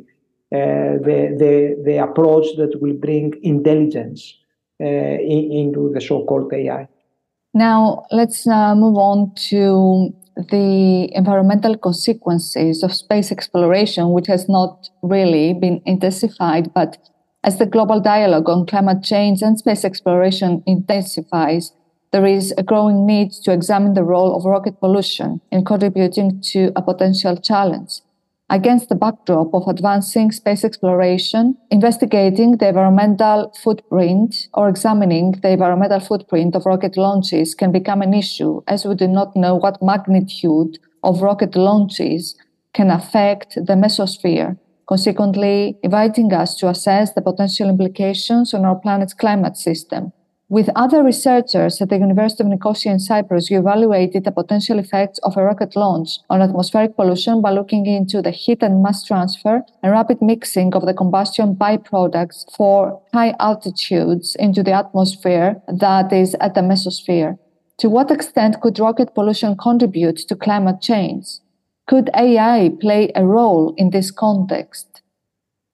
uh, 0.53 1.01
the, 1.07 1.35
the, 1.39 1.81
the 1.83 1.97
approach 1.97 2.45
that 2.57 2.79
will 2.81 2.93
bring 2.93 3.33
intelligence 3.41 4.37
uh, 4.81 4.85
in, 4.85 5.51
into 5.51 5.91
the 5.93 6.01
so-called 6.01 6.53
AI. 6.53 6.87
Now 7.53 8.05
let's 8.11 8.45
uh, 8.45 8.75
move 8.75 8.97
on 8.97 9.33
to 9.49 10.13
the 10.35 11.09
environmental 11.15 11.77
consequences 11.77 12.83
of 12.83 12.93
space 12.93 13.31
exploration, 13.31 14.11
which 14.11 14.27
has 14.27 14.49
not 14.49 14.89
really 15.01 15.53
been 15.53 15.81
intensified, 15.85 16.73
but 16.73 16.97
as 17.43 17.57
the 17.57 17.65
global 17.65 18.01
dialogue 18.01 18.49
on 18.49 18.65
climate 18.65 19.03
change 19.03 19.41
and 19.41 19.57
space 19.57 19.85
exploration 19.85 20.63
intensifies, 20.65 21.71
there 22.11 22.25
is 22.25 22.53
a 22.57 22.63
growing 22.63 23.05
need 23.05 23.31
to 23.43 23.51
examine 23.51 23.93
the 23.93 24.03
role 24.03 24.35
of 24.35 24.45
rocket 24.45 24.79
pollution 24.79 25.41
in 25.51 25.65
contributing 25.65 26.41
to 26.51 26.71
a 26.75 26.81
potential 26.81 27.35
challenge. 27.37 28.01
Against 28.49 28.89
the 28.89 28.95
backdrop 28.95 29.53
of 29.53 29.67
advancing 29.67 30.31
space 30.31 30.63
exploration, 30.63 31.57
investigating 31.71 32.57
the 32.57 32.67
environmental 32.67 33.51
footprint 33.63 34.47
or 34.53 34.69
examining 34.69 35.31
the 35.41 35.49
environmental 35.49 35.99
footprint 35.99 36.55
of 36.55 36.65
rocket 36.65 36.95
launches 36.95 37.55
can 37.55 37.71
become 37.71 38.03
an 38.03 38.13
issue 38.13 38.61
as 38.67 38.85
we 38.85 38.93
do 38.93 39.07
not 39.07 39.35
know 39.35 39.55
what 39.55 39.81
magnitude 39.81 40.77
of 41.03 41.21
rocket 41.21 41.55
launches 41.55 42.35
can 42.73 42.91
affect 42.91 43.55
the 43.55 43.73
mesosphere 43.73 44.57
consequently 44.87 45.77
inviting 45.83 46.31
us 46.33 46.55
to 46.57 46.69
assess 46.69 47.13
the 47.13 47.21
potential 47.21 47.69
implications 47.69 48.53
on 48.53 48.65
our 48.65 48.75
planet's 48.75 49.13
climate 49.13 49.57
system. 49.57 50.13
With 50.47 50.69
other 50.75 51.01
researchers 51.01 51.81
at 51.81 51.89
the 51.89 51.97
University 51.97 52.43
of 52.43 52.49
Nicosia 52.49 52.89
in 52.89 52.99
Cyprus, 52.99 53.49
you 53.49 53.57
evaluated 53.57 54.25
the 54.25 54.31
potential 54.31 54.77
effects 54.77 55.17
of 55.23 55.35
a 55.35 55.43
rocket 55.43 55.75
launch 55.75 56.19
on 56.29 56.43
atmospheric 56.43 56.95
pollution 56.95 57.41
by 57.41 57.49
looking 57.49 57.87
into 57.87 58.21
the 58.21 58.29
heat 58.29 58.61
and 58.61 58.83
mass 58.83 59.03
transfer 59.03 59.63
and 59.81 59.91
rapid 59.91 60.21
mixing 60.21 60.75
of 60.75 60.85
the 60.85 60.93
combustion 60.93 61.55
byproducts 61.55 62.45
for 62.55 63.01
high 63.11 63.33
altitudes 63.39 64.35
into 64.35 64.61
the 64.61 64.71
atmosphere 64.71 65.59
that 65.67 66.13
is 66.13 66.35
at 66.39 66.53
the 66.53 66.61
mesosphere. 66.61 67.39
To 67.79 67.89
what 67.89 68.11
extent 68.11 68.61
could 68.61 68.77
rocket 68.77 69.15
pollution 69.15 69.57
contribute 69.57 70.17
to 70.27 70.35
climate 70.35 70.79
change? 70.79 71.25
Could 71.87 72.11
AI 72.13 72.69
play 72.79 73.11
a 73.15 73.25
role 73.25 73.73
in 73.77 73.89
this 73.89 74.11
context? 74.11 75.01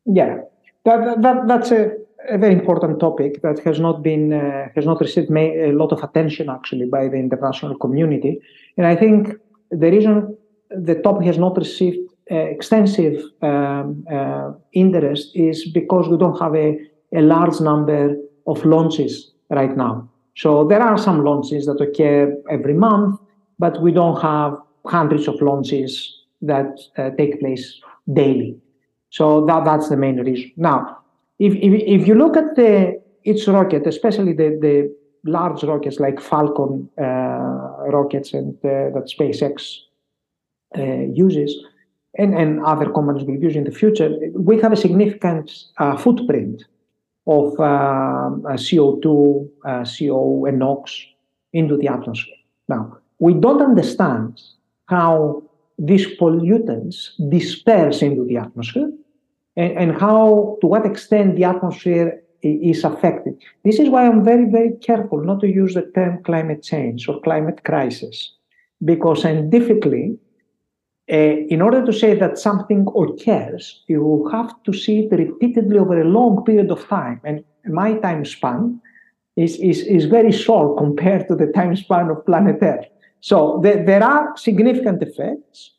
Yeah, 0.06 0.38
that, 0.86 1.22
that, 1.22 1.48
that's 1.48 1.72
a 1.72 1.92
a 2.30 2.38
very 2.38 2.54
important 2.54 3.00
topic 3.00 3.42
that 3.42 3.60
has 3.60 3.80
not 3.80 4.04
been 4.04 4.34
uh, 4.34 4.70
has 4.76 4.86
not 4.86 5.00
received 5.02 5.30
a 5.32 5.72
lot 5.72 5.92
of 5.92 6.04
attention 6.04 6.50
actually 6.50 6.86
by 6.86 7.08
the 7.08 7.18
international 7.18 7.78
community, 7.78 8.40
and 8.78 8.86
I 8.86 8.96
think 8.96 9.34
the 9.70 9.90
reason 9.90 10.38
the 10.70 10.96
topic 10.96 11.26
has 11.26 11.38
not 11.38 11.58
received 11.58 12.00
uh, 12.32 12.36
extensive 12.36 13.24
um, 13.42 14.06
uh, 14.12 14.52
interest 14.74 15.36
is 15.36 15.70
because 15.70 16.08
we 16.08 16.18
don't 16.18 16.40
have 16.40 16.56
a, 16.56 16.80
a 17.14 17.22
large 17.22 17.60
number 17.60 18.16
of 18.48 18.64
launches 18.64 19.32
right 19.50 19.76
now. 19.76 20.10
So 20.36 20.66
there 20.66 20.82
are 20.82 20.98
some 20.98 21.24
launches 21.24 21.66
that 21.66 21.82
occur 21.82 22.34
every 22.50 22.74
month, 22.74 23.20
but 23.60 23.82
we 23.82 23.92
don't 23.92 24.22
have 24.22 24.58
hundreds 24.86 25.28
of 25.28 25.42
launches 25.42 26.20
that 26.42 26.80
uh, 26.98 27.10
take 27.18 27.40
place 27.40 27.80
daily. 28.14 28.58
So 29.10 29.46
that, 29.46 29.66
that's 29.66 29.90
the 29.90 29.98
main 29.98 30.18
reason. 30.18 30.52
Now, 30.56 31.01
if, 31.42 31.54
if, 31.56 32.02
if 32.02 32.08
you 32.08 32.16
look 32.16 32.38
at 32.38 32.56
the 32.56 33.02
each 33.24 33.48
rocket, 33.48 33.88
especially 33.88 34.34
the, 34.34 34.50
the 34.62 34.96
large 35.26 35.64
rockets 35.64 36.00
like 36.00 36.20
Falcon 36.20 36.88
uh, 37.00 37.90
rockets 37.98 38.34
and 38.34 38.54
uh, 38.64 38.94
that 38.94 39.12
SpaceX 39.16 39.78
uh, 40.78 41.12
uses, 41.14 41.52
and, 42.18 42.36
and 42.36 42.64
other 42.64 42.92
companies 42.92 43.24
will 43.24 43.42
use 43.42 43.56
in 43.56 43.64
the 43.64 43.72
future, 43.72 44.10
we 44.36 44.60
have 44.62 44.72
a 44.72 44.76
significant 44.76 45.52
uh, 45.78 45.98
footprint 45.98 46.64
of 47.26 47.60
um, 47.60 48.44
CO2, 48.44 49.50
uh, 49.66 49.86
CO, 49.86 50.46
and 50.46 50.60
NOx 50.60 51.06
into 51.54 51.76
the 51.78 51.88
atmosphere. 51.88 52.36
Now, 52.68 52.98
we 53.20 53.34
don't 53.34 53.62
understand 53.62 54.42
how 54.88 55.44
these 55.80 56.06
pollutants 56.20 57.12
disperse 57.30 58.02
into 58.02 58.26
the 58.26 58.38
atmosphere 58.38 58.92
and, 59.56 59.78
and 59.78 60.02
how, 60.02 60.58
to 60.62 60.68
what 60.68 60.86
extent 60.86 61.36
the 61.36 61.44
atmosphere 61.44 62.22
is 62.44 62.84
affected. 62.84 63.34
This 63.64 63.80
is 63.80 63.90
why 63.90 64.08
I'm 64.08 64.24
very, 64.24 64.46
very 64.46 64.72
careful 64.82 65.24
not 65.24 65.42
to 65.42 65.48
use 65.48 65.76
the 65.76 65.92
term 65.94 66.24
climate 66.24 66.64
change 66.64 67.08
or 67.08 67.22
climate 67.22 67.64
crisis, 67.64 68.34
because 68.84 69.22
scientifically, 69.22 70.18
uh, 71.12 71.16
in 71.16 71.62
order 71.62 71.86
to 71.86 71.94
say 71.94 72.16
that 72.16 72.38
something 72.38 72.88
occurs, 72.96 73.84
you 73.88 74.28
have 74.32 74.52
to 74.64 74.74
see 74.74 75.02
it 75.02 75.12
repeatedly 75.12 75.78
over 75.78 76.02
a 76.02 76.06
long 76.06 76.44
period 76.46 76.72
of 76.72 76.88
time. 76.88 77.22
And 77.24 77.44
my 77.66 77.94
time 77.96 78.26
span 78.26 78.82
is, 79.36 79.58
is, 79.58 79.82
is 79.82 80.06
very 80.06 80.32
short 80.32 80.78
compared 80.78 81.28
to 81.28 81.36
the 81.36 81.48
time 81.48 81.76
span 81.76 82.10
of 82.10 82.26
planet 82.26 82.58
Earth. 82.62 82.86
So 83.20 83.60
the, 83.62 83.84
there 83.86 84.04
are 84.04 84.36
significant 84.36 85.04
effects 85.04 85.72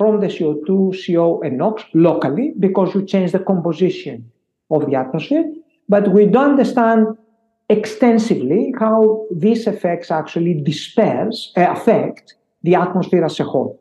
from 0.00 0.18
the 0.18 0.28
CO2, 0.28 0.96
CO, 1.04 1.42
and 1.42 1.58
NOx 1.58 1.84
locally 1.92 2.54
because 2.58 2.94
you 2.94 3.04
change 3.04 3.32
the 3.32 3.38
composition 3.38 4.32
of 4.70 4.86
the 4.86 4.94
atmosphere. 4.94 5.44
But 5.90 6.10
we 6.10 6.24
don't 6.24 6.52
understand 6.52 7.18
extensively 7.68 8.72
how 8.80 9.26
these 9.30 9.66
effects 9.66 10.10
actually 10.10 10.54
disperse, 10.54 11.52
uh, 11.54 11.66
affect 11.76 12.34
the 12.62 12.76
atmosphere 12.76 13.26
as 13.26 13.38
a 13.40 13.44
whole. 13.44 13.78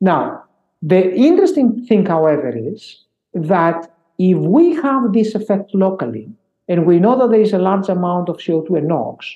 Now, 0.00 0.42
the 0.80 1.14
interesting 1.14 1.84
thing, 1.84 2.06
however, 2.06 2.50
is 2.56 3.04
that 3.34 3.94
if 4.18 4.38
we 4.38 4.74
have 4.76 5.12
this 5.12 5.34
effect 5.34 5.74
locally, 5.74 6.30
and 6.66 6.86
we 6.86 6.98
know 6.98 7.18
that 7.18 7.30
there 7.30 7.42
is 7.42 7.52
a 7.52 7.58
large 7.58 7.90
amount 7.90 8.30
of 8.30 8.38
CO2 8.38 8.78
and 8.78 8.88
NOx, 8.88 9.26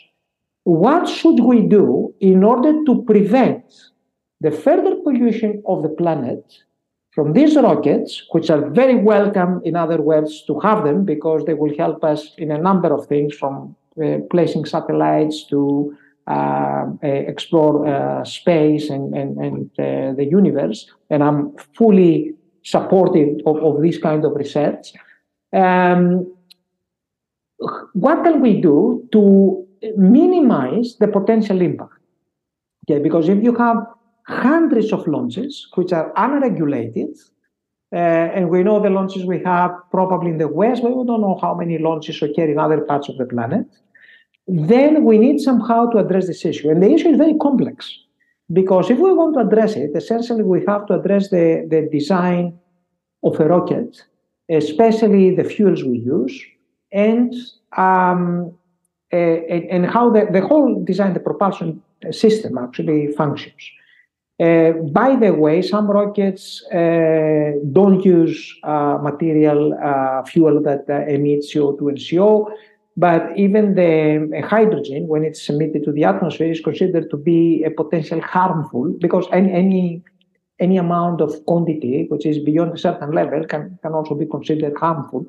what 0.65 1.07
should 1.07 1.41
we 1.41 1.61
do 1.61 2.15
in 2.21 2.43
order 2.43 2.73
to 2.87 3.03
prevent 3.03 3.67
the 4.41 4.51
further 4.51 4.97
pollution 5.03 5.63
of 5.67 5.83
the 5.83 5.89
planet 5.89 6.45
from 7.13 7.33
these 7.33 7.57
rockets, 7.57 8.23
which 8.33 8.51
are 8.51 8.69
very 8.71 8.97
welcome, 8.97 9.63
in 9.65 9.75
other 9.75 10.03
words, 10.03 10.45
to 10.47 10.61
have 10.61 10.85
them 10.85 11.05
because 11.05 11.45
they 11.47 11.55
will 11.55 11.75
help 11.79 12.05
us 12.05 12.35
in 12.37 12.51
a 12.51 12.59
number 12.59 12.93
of 12.93 13.07
things 13.07 13.35
from 13.35 13.75
uh, 14.03 14.19
placing 14.31 14.67
satellites 14.67 15.47
to 15.47 15.97
uh, 16.29 16.87
uh, 17.03 17.07
explore 17.07 17.87
uh, 17.87 18.25
space 18.25 18.91
and, 18.91 19.15
and, 19.15 19.39
and 19.39 19.71
uh, 19.79 20.13
the 20.17 20.27
universe. 20.31 20.91
And 21.09 21.23
I'm 21.23 21.57
fully 21.75 22.35
supportive 22.63 23.39
of, 23.47 23.57
of 23.63 23.81
this 23.81 23.97
kind 23.97 24.25
of 24.25 24.33
research. 24.35 24.93
Um, 25.55 26.35
what 27.95 28.25
can 28.25 28.43
we 28.43 28.61
do 28.61 29.09
to 29.13 29.67
minimize 29.97 30.97
the 31.01 31.09
potential 31.09 31.63
impact? 31.63 31.93
Okay, 32.91 33.03
because 33.03 33.29
if 33.29 33.43
you 33.43 33.55
have 33.55 33.79
hundreds 34.27 34.93
of 34.93 35.07
launches 35.07 35.69
which 35.75 35.93
are 35.93 36.13
unregulated. 36.17 37.17
Uh, 37.93 38.35
and 38.35 38.51
we 38.51 38.63
know 38.65 38.81
the 38.81 38.91
launches 38.91 39.25
we 39.25 39.41
have 39.45 39.71
probably 39.91 40.31
in 40.31 40.39
the 40.39 40.49
West, 40.49 40.83
but 40.83 40.97
we 40.97 41.05
don't 41.07 41.21
know 41.21 41.39
how 41.41 41.55
many 41.55 41.79
launches 41.79 42.21
occur 42.21 42.45
in 42.45 42.59
other 42.59 42.81
parts 42.81 43.09
of 43.09 43.17
the 43.17 43.25
planet. 43.25 43.67
Then 44.49 45.05
we 45.05 45.19
need 45.19 45.41
somehow 45.41 45.91
to 45.91 45.99
address 45.99 46.27
this 46.27 46.45
issue. 46.45 46.69
And 46.71 46.83
the 46.83 46.91
issue 46.91 47.09
is 47.09 47.17
very 47.17 47.37
complex 47.39 47.97
because 48.53 48.91
if 48.91 48.99
we 48.99 49.13
want 49.13 49.35
to 49.35 49.41
address 49.41 49.75
it, 49.75 49.91
essentially 49.95 50.43
we 50.43 50.65
have 50.67 50.87
to 50.87 50.95
address 50.95 51.31
the, 51.31 51.67
the 51.69 51.89
design 51.91 52.59
of 53.23 53.39
a 53.41 53.47
rocket, 53.47 54.03
especially 54.51 55.35
the 55.35 55.45
fuels 55.45 55.83
we 55.85 55.99
use, 55.99 56.45
and 56.93 57.35
um, 57.77 58.53
uh, 59.13 59.17
and, 59.17 59.65
and, 59.71 59.87
how 59.87 60.11
the, 60.11 60.27
the 60.33 60.41
whole 60.41 60.83
design, 60.85 61.15
the 61.15 61.21
propulsion 61.21 61.81
system 62.11 62.59
actually 62.59 63.13
functions. 63.13 63.71
Uh, 64.39 64.73
by 64.93 65.17
the 65.17 65.33
way, 65.33 65.63
some 65.63 65.91
rockets 65.91 66.63
uh, 66.67 67.53
don't 67.73 68.05
use 68.05 68.55
uh, 68.65 68.99
material 69.01 69.73
fuel 70.27 70.61
that 70.63 70.85
emits 71.09 71.55
CO2 71.55 71.89
and 71.89 72.01
CO, 72.11 72.51
but 72.99 73.23
even 73.37 73.75
the 73.75 74.43
hydrogen, 74.47 75.09
when 75.09 75.25
it's 75.25 75.49
emitted 75.49 75.85
to 75.85 75.93
the 75.93 76.05
atmosphere, 76.05 76.51
is 76.51 76.61
considered 76.61 77.09
to 77.11 77.17
be 77.17 77.65
a 77.65 77.71
potential 77.71 78.21
harmful 78.21 78.95
because 79.01 79.27
any, 79.33 79.53
any 79.53 80.03
any 80.59 80.77
amount 80.79 81.21
of 81.21 81.45
quantity 81.47 82.07
which 82.09 82.25
is 82.25 82.39
beyond 82.39 82.73
a 82.73 82.79
certain 82.79 83.13
level 83.13 83.45
can, 83.45 83.79
can 83.83 83.93
also 83.93 84.15
be 84.15 84.27
considered 84.27 84.75
harmful 84.79 85.25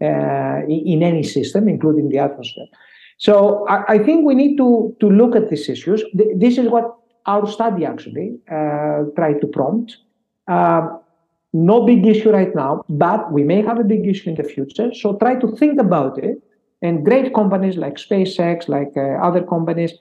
uh, 0.00 0.60
in, 0.66 0.82
in, 0.86 1.02
any 1.02 1.22
system, 1.22 1.68
including 1.68 2.08
the 2.08 2.18
atmosphere. 2.18 2.66
So 3.18 3.66
I, 3.68 3.94
I, 3.94 3.98
think 3.98 4.24
we 4.24 4.34
need 4.34 4.56
to, 4.56 4.96
to 5.00 5.10
look 5.10 5.36
at 5.36 5.50
these 5.50 5.68
issues. 5.68 6.02
This 6.14 6.56
is 6.56 6.68
what 6.68 6.96
our 7.32 7.46
study 7.56 7.82
actually 7.92 8.28
uh, 8.58 8.98
tried 9.18 9.38
to 9.42 9.46
prompt. 9.56 9.96
Uh, 10.56 10.82
no 11.52 11.76
big 11.90 12.06
issue 12.06 12.30
right 12.30 12.54
now, 12.54 12.84
but 12.88 13.32
we 13.32 13.42
may 13.42 13.60
have 13.68 13.78
a 13.80 13.84
big 13.84 14.06
issue 14.06 14.30
in 14.30 14.36
the 14.36 14.48
future. 14.54 14.88
So 14.94 15.16
try 15.16 15.34
to 15.42 15.48
think 15.60 15.80
about 15.80 16.22
it. 16.28 16.36
And 16.82 17.04
great 17.04 17.34
companies 17.34 17.76
like 17.76 17.96
SpaceX, 17.96 18.68
like 18.68 18.92
uh, 18.96 19.26
other 19.28 19.42
companies, 19.42 19.92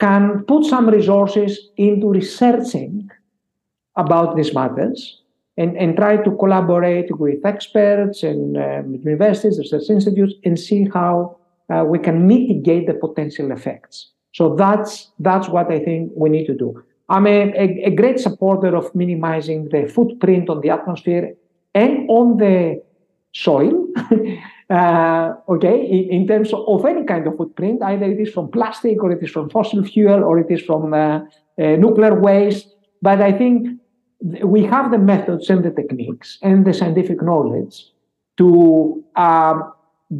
can 0.00 0.44
put 0.50 0.64
some 0.64 0.88
resources 0.88 1.50
into 1.76 2.08
researching 2.08 3.08
about 3.96 4.36
these 4.36 4.52
matters 4.52 5.22
and, 5.56 5.76
and 5.76 5.96
try 5.96 6.16
to 6.16 6.30
collaborate 6.36 7.08
with 7.18 7.44
experts 7.44 8.22
and 8.22 8.56
um, 8.56 8.94
universities, 8.94 9.58
research 9.58 9.88
institutes, 9.88 10.34
and 10.44 10.58
see 10.58 10.88
how 10.92 11.38
uh, 11.72 11.84
we 11.84 11.98
can 11.98 12.26
mitigate 12.26 12.86
the 12.86 12.94
potential 12.94 13.52
effects. 13.52 14.11
So 14.32 14.54
that's 14.56 15.10
that's 15.18 15.48
what 15.48 15.70
I 15.70 15.78
think 15.78 16.12
we 16.16 16.30
need 16.30 16.46
to 16.46 16.54
do. 16.54 16.82
I'm 17.08 17.26
a, 17.26 17.52
a, 17.52 17.84
a 17.84 17.90
great 17.90 18.18
supporter 18.18 18.74
of 18.74 18.94
minimizing 18.94 19.68
the 19.68 19.86
footprint 19.86 20.48
on 20.48 20.60
the 20.62 20.70
atmosphere 20.70 21.34
and 21.74 22.08
on 22.08 22.38
the 22.38 22.82
soil. 23.34 23.88
uh, 24.70 25.34
okay, 25.48 25.84
in, 25.86 26.22
in, 26.22 26.26
terms 26.26 26.52
of 26.54 26.84
any 26.86 27.04
kind 27.04 27.26
of 27.26 27.36
footprint, 27.36 27.82
either 27.82 28.06
it 28.06 28.20
is 28.20 28.32
from 28.32 28.50
plastic 28.50 29.02
or 29.02 29.12
it 29.12 29.22
is 29.22 29.30
from 29.30 29.50
fossil 29.50 29.84
fuel 29.84 30.24
or 30.24 30.38
it 30.38 30.50
is 30.50 30.62
from 30.62 30.94
uh, 30.94 30.96
uh, 30.96 31.76
nuclear 31.76 32.18
waste. 32.18 32.74
But 33.02 33.20
I 33.20 33.32
think 33.32 33.78
we 34.42 34.64
have 34.64 34.90
the 34.90 34.98
methods 34.98 35.50
and 35.50 35.62
the 35.62 35.70
techniques 35.70 36.38
and 36.40 36.64
the 36.64 36.72
scientific 36.72 37.22
knowledge 37.22 37.86
to 38.38 39.04
uh, 39.16 39.60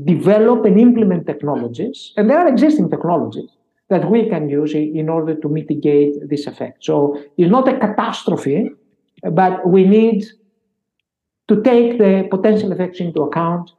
develop 0.04 0.66
and 0.66 0.78
implement 0.78 1.26
technologies, 1.26 2.12
and 2.16 2.28
there 2.28 2.38
are 2.38 2.48
existing 2.48 2.90
technologies 2.90 3.48
that 3.92 4.10
we 4.10 4.28
can 4.28 4.48
use 4.48 4.72
in 4.74 5.08
order 5.08 5.34
to 5.42 5.48
mitigate 5.48 6.14
this 6.32 6.46
effect. 6.46 6.84
So 6.88 6.94
it's 7.38 7.50
not 7.50 7.68
a 7.68 7.78
catastrophe, 7.78 8.70
but 9.40 9.54
we 9.74 9.82
need 9.84 10.24
to 11.48 11.62
take 11.62 11.98
the 11.98 12.26
potential 12.30 12.72
effects 12.72 13.00
into 13.00 13.20
account 13.22 13.70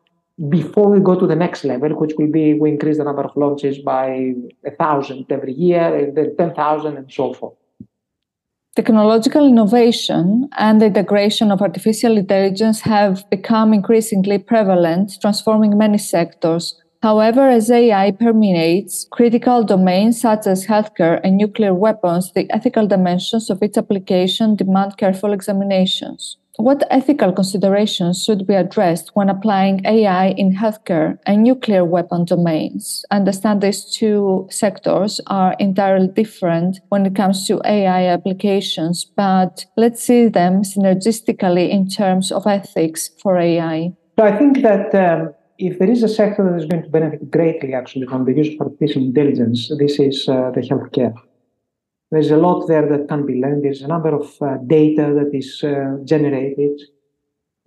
before 0.49 0.89
we 0.89 0.99
go 0.99 1.19
to 1.19 1.27
the 1.27 1.35
next 1.35 1.63
level, 1.63 1.89
which 2.01 2.13
will 2.17 2.31
be 2.31 2.53
we 2.53 2.69
increase 2.69 2.97
the 2.97 3.03
number 3.03 3.23
of 3.23 3.35
launches 3.35 3.77
by 3.79 4.33
a 4.65 4.71
thousand 4.71 5.25
every 5.29 5.53
year, 5.53 5.95
and 5.95 6.17
then 6.17 6.35
10,000, 6.35 6.97
and 6.97 7.11
so 7.11 7.33
forth. 7.33 7.55
Technological 8.75 9.45
innovation 9.47 10.49
and 10.57 10.81
the 10.81 10.87
integration 10.87 11.51
of 11.51 11.61
artificial 11.61 12.17
intelligence 12.17 12.81
have 12.81 13.29
become 13.29 13.71
increasingly 13.71 14.39
prevalent, 14.39 15.21
transforming 15.21 15.77
many 15.77 15.99
sectors. 15.99 16.81
However, 17.03 17.49
as 17.49 17.69
AI 17.69 18.11
permeates 18.11 19.05
critical 19.11 19.65
domains 19.65 20.21
such 20.21 20.47
as 20.47 20.67
healthcare 20.67 21.19
and 21.21 21.35
nuclear 21.35 21.73
weapons, 21.73 22.31
the 22.31 22.49
ethical 22.49 22.87
dimensions 22.87 23.49
of 23.49 23.61
its 23.61 23.77
application 23.77 24.55
demand 24.55 24.95
careful 24.95 25.33
examinations. 25.33 26.37
What 26.55 26.87
ethical 26.89 27.33
considerations 27.33 28.23
should 28.23 28.47
be 28.47 28.53
addressed 28.53 29.11
when 29.15 29.27
applying 29.27 29.85
AI 29.85 30.27
in 30.29 30.55
healthcare 30.55 31.17
and 31.25 31.43
nuclear 31.43 31.83
weapon 31.83 32.23
domains? 32.23 33.03
Understand 33.11 33.59
these 33.59 33.83
two 33.83 34.47
sectors 34.49 35.19
are 35.27 35.57
entirely 35.59 36.07
different 36.07 36.79
when 36.87 37.05
it 37.05 37.17
comes 37.17 37.45
to 37.47 37.59
AI 37.65 38.05
applications, 38.05 39.03
but 39.03 39.65
let's 39.75 40.01
see 40.01 40.29
them 40.29 40.61
synergistically 40.61 41.69
in 41.69 41.89
terms 41.89 42.31
of 42.31 42.47
ethics 42.47 43.09
for 43.21 43.37
AI. 43.37 43.91
So 44.17 44.23
I 44.23 44.37
think 44.37 44.61
that 44.61 44.95
um, 44.95 45.33
if 45.67 45.79
there 45.79 45.89
is 45.89 46.03
a 46.03 46.09
sector 46.09 46.43
that 46.43 46.61
is 46.61 46.65
going 46.65 46.83
to 46.83 46.89
benefit 46.89 47.31
greatly 47.31 47.73
actually 47.73 48.05
from 48.05 48.25
the 48.25 48.33
use 48.33 48.53
of 48.53 48.59
artificial 48.61 49.01
intelligence, 49.01 49.71
this 49.79 49.97
is 49.99 50.27
uh, 50.27 50.51
the 50.55 50.61
healthcare. 50.61 51.13
There's 52.11 52.31
a 52.31 52.37
lot 52.37 52.67
there 52.67 52.87
that 52.89 53.07
can 53.07 53.25
be 53.25 53.35
learned. 53.41 53.63
There's 53.63 53.81
a 53.81 53.87
number 53.87 54.13
of 54.13 54.27
uh, 54.41 54.57
data 54.67 55.05
that 55.17 55.31
is 55.33 55.63
uh, 55.63 55.97
generated 56.03 56.75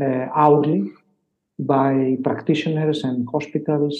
uh, 0.01 0.27
hourly 0.35 0.83
by 1.59 2.17
practitioners 2.23 3.03
and 3.03 3.27
hospitals. 3.33 3.97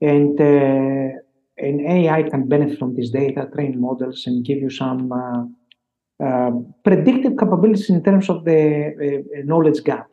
And, 0.00 0.40
uh, 0.40 1.18
and 1.58 1.80
AI 1.86 2.22
can 2.24 2.48
benefit 2.48 2.78
from 2.78 2.96
this 2.96 3.10
data, 3.10 3.48
train 3.54 3.78
models, 3.78 4.24
and 4.26 4.44
give 4.44 4.58
you 4.58 4.70
some 4.70 5.12
uh, 5.12 6.50
predictive 6.82 7.36
capabilities 7.38 7.90
in 7.90 8.02
terms 8.02 8.30
of 8.30 8.44
the 8.44 9.22
knowledge 9.44 9.84
gap. 9.84 10.11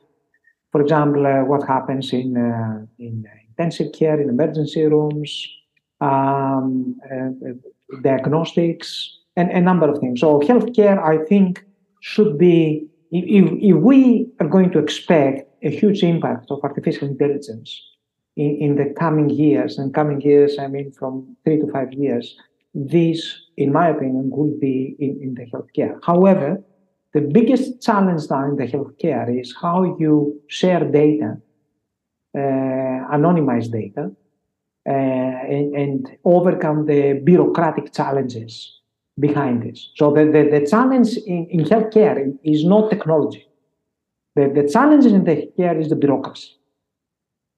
For 0.72 0.82
example, 0.82 1.26
uh, 1.26 1.44
what 1.44 1.68
happens 1.68 2.14
in, 2.14 2.38
uh, 2.38 2.86
in 3.00 3.26
intensive 3.50 3.92
care, 3.94 4.20
in 4.22 4.30
emergency 4.30 4.86
rooms, 4.86 5.48
um, 6.02 6.96
uh, 7.12 7.30
diagnostics, 8.02 9.18
and 9.36 9.50
a 9.52 9.62
number 9.62 9.90
of 9.90 10.00
things. 10.00 10.22
So 10.22 10.40
healthcare, 10.42 11.02
I 11.04 11.26
think, 11.26 11.66
should 12.02 12.38
be 12.38 12.90
if, 13.12 13.52
if 13.60 13.76
we 13.76 14.28
are 14.40 14.48
going 14.48 14.72
to 14.72 14.80
expect 14.80 15.50
a 15.64 15.70
huge 15.70 16.04
impact 16.04 16.52
of 16.52 16.60
artificial 16.64 17.08
intelligence 17.08 17.82
in, 18.36 18.58
in 18.62 18.76
the 18.76 18.94
coming 18.98 19.30
years, 19.30 19.78
and 19.78 19.94
coming 19.94 20.22
years, 20.22 20.58
I 20.60 20.68
mean 20.68 20.92
from 20.92 21.36
three 21.44 21.60
to 21.60 21.72
five 21.72 21.92
years, 21.94 22.36
this, 22.74 23.36
in 23.58 23.74
my 23.74 23.90
opinion, 23.90 24.30
will 24.30 24.56
be 24.60 24.96
in, 25.00 25.20
in 25.22 25.34
the 25.34 25.46
healthcare. 25.52 26.00
However, 26.04 26.64
the 27.14 27.22
biggest 27.22 27.82
challenge 27.82 28.24
now 28.30 28.46
in 28.46 28.56
the 28.56 28.66
healthcare 28.66 29.28
is 29.42 29.56
how 29.60 29.98
you 30.00 30.40
share 30.48 30.84
data, 30.86 31.38
uh, 32.36 32.40
anonymized 32.40 33.72
data, 33.72 34.12
uh, 34.88 34.92
and, 34.92 35.76
and 35.76 36.18
overcome 36.24 36.86
the 36.86 37.22
bureaucratic 37.24 37.94
challenges 37.94 38.80
behind 39.20 39.64
this. 39.64 39.90
So 39.96 40.14
the, 40.14 40.26
the, 40.26 40.60
the 40.60 40.68
challenge 40.68 41.18
in, 41.26 41.48
in 41.50 41.66
healthcare 41.66 42.38
is 42.44 42.64
not 42.64 42.90
technology. 42.90 43.46
The, 44.36 44.52
the 44.54 44.70
challenge 44.70 45.06
in 45.06 45.24
the 45.24 45.36
healthcare 45.36 45.82
is 45.82 45.90
the 45.90 45.96
bureaucracy. 45.96 46.52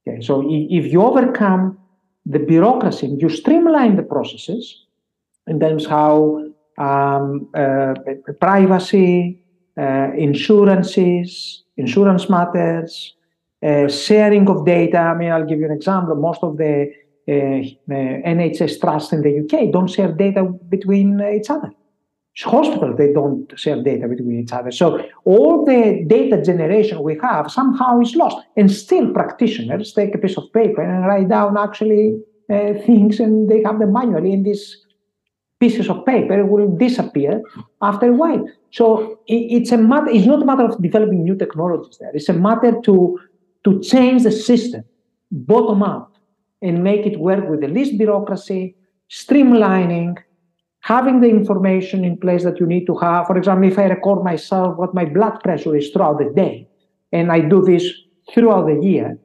Okay, 0.08 0.22
so 0.22 0.42
if 0.50 0.92
you 0.92 1.02
overcome 1.02 1.78
the 2.26 2.40
bureaucracy 2.40 3.06
and 3.06 3.22
you 3.22 3.30
streamline 3.30 3.98
the 3.98 4.04
processes 4.04 4.86
in 5.48 5.60
terms 5.60 5.86
how 5.86 6.51
um, 6.82 7.48
uh, 7.54 7.94
privacy, 8.40 9.40
uh, 9.78 10.10
insurances, 10.18 11.64
insurance 11.78 12.30
matters, 12.30 13.16
uh, 13.64 13.88
sharing 13.88 14.50
of 14.50 14.66
data. 14.66 14.98
I 14.98 15.16
mean, 15.16 15.32
I'll 15.32 15.46
give 15.46 15.60
you 15.60 15.66
an 15.66 15.72
example. 15.72 16.16
Most 16.16 16.42
of 16.44 16.58
the 16.58 16.92
uh, 17.28 17.32
uh, 17.32 18.34
NHS 18.36 18.82
trusts 18.82 19.14
in 19.14 19.22
the 19.22 19.34
UK 19.42 19.72
don't 19.72 19.88
share 19.88 20.12
data 20.12 20.44
between 20.70 21.22
each 21.22 21.50
other. 21.50 21.72
Hospitals, 22.44 22.98
they 22.98 23.12
don't 23.12 23.48
share 23.60 23.84
data 23.84 24.08
between 24.08 24.40
each 24.40 24.54
other. 24.54 24.72
So 24.72 25.06
all 25.26 25.66
the 25.66 26.04
data 26.08 26.42
generation 26.42 27.04
we 27.04 27.20
have 27.22 27.52
somehow 27.52 28.00
is 28.00 28.16
lost. 28.16 28.38
And 28.56 28.72
still 28.72 29.12
practitioners 29.12 29.94
take 29.94 30.16
a 30.16 30.18
piece 30.18 30.38
of 30.38 30.52
paper 30.54 30.82
and 30.82 31.06
write 31.06 31.30
down 31.30 31.58
actually 31.58 32.18
uh, 32.50 32.74
things 32.86 33.20
and 33.20 33.50
they 33.50 33.62
have 33.64 33.80
them 33.80 33.94
manually 33.94 34.32
in 34.34 34.44
these 34.44 34.78
pieces 35.62 35.88
of 35.90 36.06
paper 36.06 36.44
will 36.46 36.70
disappear 36.86 37.42
after 37.82 38.08
a 38.08 38.14
while. 38.22 38.44
So 38.72 39.20
it's 39.28 39.72
a 39.72 39.78
matter, 39.78 40.10
it's 40.10 40.26
not 40.26 40.42
a 40.42 40.46
matter 40.46 40.66
of 40.66 40.82
developing 40.82 41.24
new 41.24 41.38
technologies 41.38 41.98
there. 42.00 42.12
It's 42.14 42.30
a 42.30 42.34
matter 42.34 42.74
to, 42.88 43.20
to 43.66 43.80
change 43.82 44.24
the 44.24 44.32
system 44.32 44.84
bottom 45.32 45.82
up 45.82 46.14
and 46.62 46.84
make 46.84 47.06
it 47.06 47.20
work 47.20 47.48
with 47.50 47.62
the 47.62 47.68
least 47.68 47.98
bureaucracy, 47.98 48.76
streamlining, 49.10 50.18
having 50.82 51.22
the 51.22 51.30
information 51.30 52.04
in 52.04 52.18
place 52.18 52.44
that 52.44 52.60
you 52.60 52.66
need 52.66 52.86
to 52.86 52.98
have. 52.98 53.28
For 53.28 53.38
example, 53.38 53.68
if 53.72 53.78
I 53.80 53.86
record 53.86 54.24
myself 54.24 54.78
what 54.78 54.94
my 54.94 55.06
blood 55.06 55.40
pressure 55.44 55.76
is 55.76 55.90
throughout 55.92 56.18
the 56.20 56.32
day, 56.36 56.68
and 57.14 57.32
I 57.32 57.40
do 57.40 57.62
this 57.62 57.86
throughout 58.34 58.66
the 58.68 58.80
year 58.86 59.18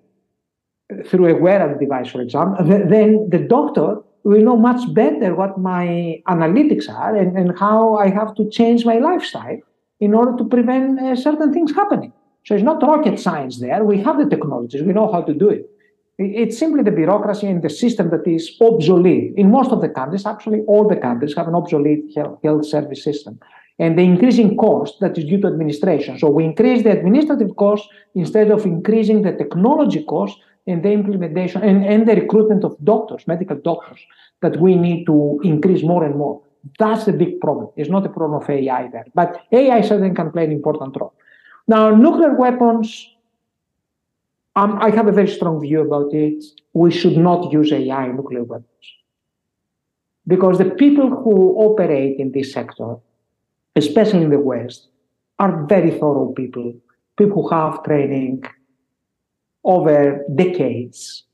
through 1.07 1.29
a 1.35 1.41
wearable 1.41 1.79
device, 1.81 2.09
for 2.09 2.21
example, 2.21 2.65
then 2.67 3.29
the 3.31 3.39
doctor 3.39 3.97
will 4.31 4.43
know 4.43 4.57
much 4.57 4.83
better 4.93 5.35
what 5.35 5.59
my 5.59 6.21
analytics 6.29 6.89
are 6.89 7.15
and, 7.15 7.39
and 7.39 7.59
how 7.59 7.95
I 7.97 8.09
have 8.11 8.35
to 8.35 8.51
change 8.51 8.85
my 8.85 8.99
lifestyle 8.99 9.59
in 10.01 10.15
order 10.15 10.37
to 10.37 10.45
prevent 10.45 11.01
uh, 11.01 11.15
certain 11.15 11.53
things 11.53 11.73
happening. 11.73 12.13
So 12.45 12.55
it's 12.55 12.65
not 12.65 12.83
rocket 12.83 13.19
science 13.21 13.61
there. 13.61 13.85
We 13.85 14.03
have 14.03 14.19
the 14.19 14.29
technologies, 14.29 14.83
we 14.83 14.93
know 14.93 15.11
how 15.13 15.23
to 15.23 15.33
do 15.33 15.49
it. 15.49 15.71
It's 16.19 16.59
simply 16.59 16.83
the 16.83 16.91
bureaucracy 16.91 17.47
and 17.47 17.63
the 17.63 17.69
system 17.69 18.11
that 18.11 18.27
is 18.27 18.51
obsolete. 18.61 19.35
In 19.37 19.51
most 19.51 19.71
of 19.71 19.81
the 19.81 19.91
countries, 19.91 20.25
actually, 20.25 20.61
all 20.63 20.89
the 20.89 20.97
countries 20.97 21.35
have 21.37 21.47
an 21.47 21.55
obsolete 21.55 22.05
health, 22.17 22.39
health 22.43 22.67
service 22.67 23.05
system. 23.05 23.39
And 23.79 23.99
the 23.99 24.03
increasing 24.03 24.57
cost 24.57 24.95
that 25.01 25.19
is 25.19 25.25
due 25.25 25.41
to 25.43 25.49
administration. 25.49 26.19
So 26.19 26.31
we 26.31 26.45
increase 26.45 26.83
the 26.83 26.93
administrative 26.99 27.55
cost 27.57 27.87
instead 28.15 28.51
of 28.51 28.65
increasing 28.65 29.23
the 29.23 29.33
technology 29.33 30.03
cost 30.05 30.39
and 30.67 30.83
the 30.83 30.91
implementation 30.91 31.63
and, 31.63 31.85
and 31.85 32.09
the 32.09 32.15
recruitment 32.15 32.65
of 32.65 32.77
doctors, 32.85 33.27
medical 33.27 33.57
doctors, 33.57 34.01
that 34.43 34.61
we 34.61 34.75
need 34.75 35.05
to 35.07 35.41
increase 35.45 35.83
more 35.83 36.05
and 36.05 36.17
more. 36.17 36.43
That's 36.79 37.05
the 37.05 37.13
big 37.13 37.41
problem. 37.41 37.71
It's 37.77 37.91
not 37.91 38.05
a 38.05 38.09
problem 38.09 38.43
of 38.43 38.51
AI 38.51 38.89
there. 38.89 39.07
But 39.15 39.43
AI 39.53 39.81
certainly 39.83 40.15
can 40.15 40.33
play 40.33 40.45
an 40.45 40.53
important 40.53 40.97
role. 40.99 41.15
Now, 41.69 41.95
nuclear 41.95 42.35
weapons 42.35 43.09
um, 44.57 44.79
I 44.81 44.91
have 44.91 45.07
a 45.07 45.13
very 45.13 45.29
strong 45.29 45.61
view 45.61 45.83
about 45.83 46.13
it. 46.15 46.43
We 46.73 46.91
should 46.91 47.17
not 47.19 47.53
use 47.53 47.71
AI 47.73 48.07
in 48.07 48.17
nuclear 48.17 48.43
weapons. 48.43 48.87
Because 50.27 50.57
the 50.59 50.71
people 50.71 51.11
who 51.11 51.55
operate 51.59 52.19
in 52.19 52.33
this 52.33 52.53
sector, 52.53 52.97
especially 53.77 54.23
in 54.23 54.31
the 54.31 54.41
West, 54.41 54.89
are 55.39 55.67
very 55.67 55.91
thorough 55.91 56.33
people, 56.33 56.75
people 57.19 57.43
who 57.43 57.49
have 57.51 57.85
training 57.85 58.45
over 59.67 60.25
decades. 60.35 61.25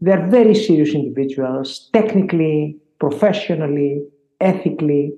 They're 0.00 0.28
very 0.28 0.54
serious 0.54 0.94
individuals, 0.94 1.88
technically, 1.92 2.76
professionally, 2.98 4.02
ethically. 4.40 5.14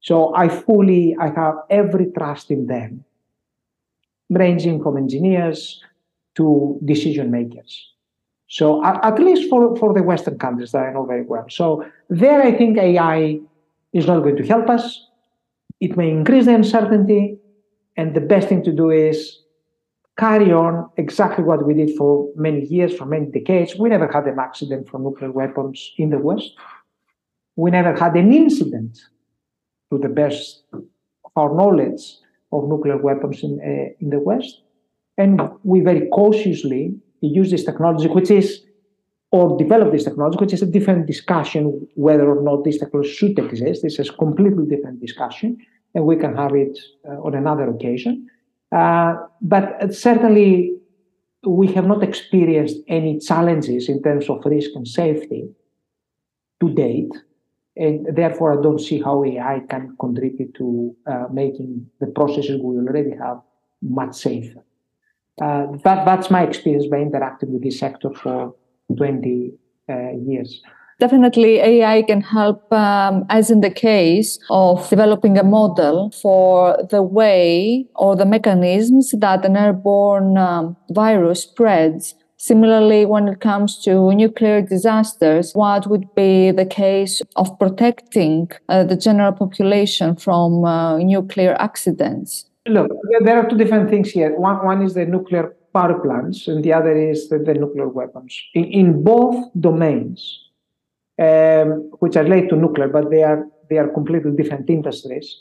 So 0.00 0.34
I 0.36 0.48
fully, 0.48 1.16
I 1.18 1.30
have 1.30 1.54
every 1.70 2.12
trust 2.16 2.50
in 2.50 2.66
them, 2.66 3.04
ranging 4.30 4.82
from 4.82 4.98
engineers 4.98 5.82
to 6.36 6.78
decision 6.84 7.30
makers. 7.30 7.90
So 8.48 8.84
at, 8.84 9.18
least 9.18 9.48
for, 9.48 9.74
for 9.76 9.94
the 9.94 10.02
Western 10.02 10.38
countries 10.38 10.72
that 10.72 10.84
I 10.84 10.92
know 10.92 11.06
very 11.06 11.22
well. 11.22 11.46
So 11.48 11.84
there 12.08 12.42
I 12.42 12.52
think 12.52 12.76
AI 12.78 13.40
is 13.92 14.06
not 14.06 14.20
going 14.20 14.36
to 14.36 14.46
help 14.46 14.68
us. 14.68 15.08
It 15.80 15.96
may 15.96 16.10
increase 16.10 16.44
the 16.44 16.54
uncertainty. 16.54 17.38
And 17.96 18.14
the 18.14 18.20
best 18.20 18.48
thing 18.48 18.62
to 18.64 18.72
do 18.72 18.90
is 18.90 19.38
carry 20.18 20.52
on 20.52 20.88
exactly 20.96 21.44
what 21.44 21.66
we 21.66 21.74
did 21.74 21.96
for 21.96 22.30
many 22.36 22.64
years, 22.66 22.96
for 22.96 23.06
many 23.06 23.26
decades. 23.26 23.74
We 23.76 23.88
never 23.88 24.10
had 24.10 24.26
an 24.26 24.38
accident 24.38 24.88
from 24.88 25.02
nuclear 25.02 25.32
weapons 25.32 25.92
in 25.98 26.10
the 26.10 26.18
West. 26.18 26.54
We 27.56 27.70
never 27.70 27.94
had 27.94 28.14
an 28.16 28.32
incident, 28.32 28.98
to 29.90 29.98
the 29.98 30.08
best 30.08 30.64
of 30.72 31.30
our 31.36 31.54
knowledge, 31.54 32.02
of 32.52 32.68
nuclear 32.68 32.96
weapons 32.96 33.42
in, 33.42 33.58
uh, 33.60 33.94
in 34.00 34.10
the 34.10 34.20
West. 34.20 34.62
And 35.18 35.40
we 35.62 35.80
very 35.80 36.08
cautiously 36.08 36.94
use 37.20 37.50
this 37.50 37.64
technology, 37.64 38.08
which 38.08 38.30
is, 38.30 38.64
or 39.30 39.56
develop 39.56 39.92
this 39.92 40.04
technology, 40.04 40.38
which 40.38 40.52
is 40.52 40.62
a 40.62 40.66
different 40.66 41.06
discussion 41.06 41.86
whether 41.94 42.28
or 42.28 42.42
not 42.42 42.64
this 42.64 42.78
technology 42.78 43.10
should 43.10 43.38
exist. 43.38 43.82
This 43.82 43.98
is 43.98 44.08
a 44.08 44.12
completely 44.12 44.66
different 44.66 45.00
discussion, 45.00 45.58
and 45.94 46.04
we 46.04 46.16
can 46.16 46.36
have 46.36 46.54
it 46.54 46.78
uh, 47.08 47.20
on 47.26 47.34
another 47.34 47.68
occasion. 47.68 48.28
Uh, 48.74 49.14
but 49.40 49.94
certainly, 49.94 50.76
we 51.46 51.70
have 51.72 51.86
not 51.86 52.02
experienced 52.02 52.78
any 52.88 53.18
challenges 53.18 53.88
in 53.88 54.02
terms 54.02 54.28
of 54.28 54.42
risk 54.44 54.70
and 54.74 54.88
safety 54.88 55.48
to 56.60 56.74
date. 56.74 57.12
And 57.76 58.06
therefore, 58.16 58.58
I 58.58 58.62
don't 58.62 58.80
see 58.80 59.00
how 59.00 59.24
AI 59.24 59.60
can 59.68 59.96
contribute 60.00 60.54
to 60.56 60.96
uh, 61.06 61.24
making 61.32 61.86
the 62.00 62.06
processes 62.06 62.60
we 62.62 62.76
already 62.76 63.10
have 63.10 63.40
much 63.82 64.14
safer. 64.14 64.64
Uh, 65.42 65.66
that, 65.82 66.04
that's 66.04 66.30
my 66.30 66.42
experience 66.42 66.86
by 66.86 66.98
interacting 66.98 67.52
with 67.52 67.62
this 67.62 67.78
sector 67.78 68.10
for 68.14 68.54
20 68.96 69.52
uh, 69.88 70.10
years. 70.26 70.62
Definitely, 71.00 71.58
AI 71.58 72.02
can 72.02 72.20
help, 72.20 72.72
um, 72.72 73.24
as 73.28 73.50
in 73.50 73.60
the 73.60 73.70
case 73.70 74.38
of 74.48 74.88
developing 74.88 75.38
a 75.38 75.42
model 75.42 76.10
for 76.22 76.76
the 76.90 77.02
way 77.02 77.86
or 77.96 78.14
the 78.14 78.24
mechanisms 78.24 79.12
that 79.18 79.44
an 79.44 79.56
airborne 79.56 80.38
um, 80.38 80.76
virus 80.90 81.42
spreads. 81.42 82.14
Similarly, 82.36 83.06
when 83.06 83.26
it 83.28 83.40
comes 83.40 83.78
to 83.84 84.14
nuclear 84.14 84.60
disasters, 84.60 85.52
what 85.54 85.86
would 85.86 86.14
be 86.14 86.50
the 86.50 86.66
case 86.66 87.22
of 87.36 87.58
protecting 87.58 88.50
uh, 88.68 88.84
the 88.84 88.96
general 88.96 89.32
population 89.32 90.14
from 90.14 90.64
uh, 90.64 90.98
nuclear 90.98 91.56
accidents? 91.58 92.44
Look, 92.66 92.90
there 93.20 93.38
are 93.38 93.48
two 93.48 93.56
different 93.56 93.90
things 93.90 94.10
here. 94.10 94.38
One, 94.38 94.64
one 94.64 94.82
is 94.82 94.94
the 94.94 95.06
nuclear 95.06 95.56
power 95.72 95.98
plants, 95.98 96.46
and 96.46 96.62
the 96.62 96.72
other 96.72 96.96
is 96.96 97.28
the, 97.28 97.38
the 97.38 97.54
nuclear 97.54 97.88
weapons. 97.88 98.38
In, 98.54 98.64
in 98.64 99.02
both 99.02 99.50
domains, 99.58 100.43
um, 101.18 101.90
which 102.00 102.16
are 102.16 102.24
related 102.24 102.50
to 102.50 102.56
nuclear, 102.56 102.88
but 102.88 103.10
they 103.10 103.22
are 103.22 103.46
they 103.70 103.78
are 103.78 103.88
completely 103.88 104.32
different 104.32 104.68
industries. 104.68 105.36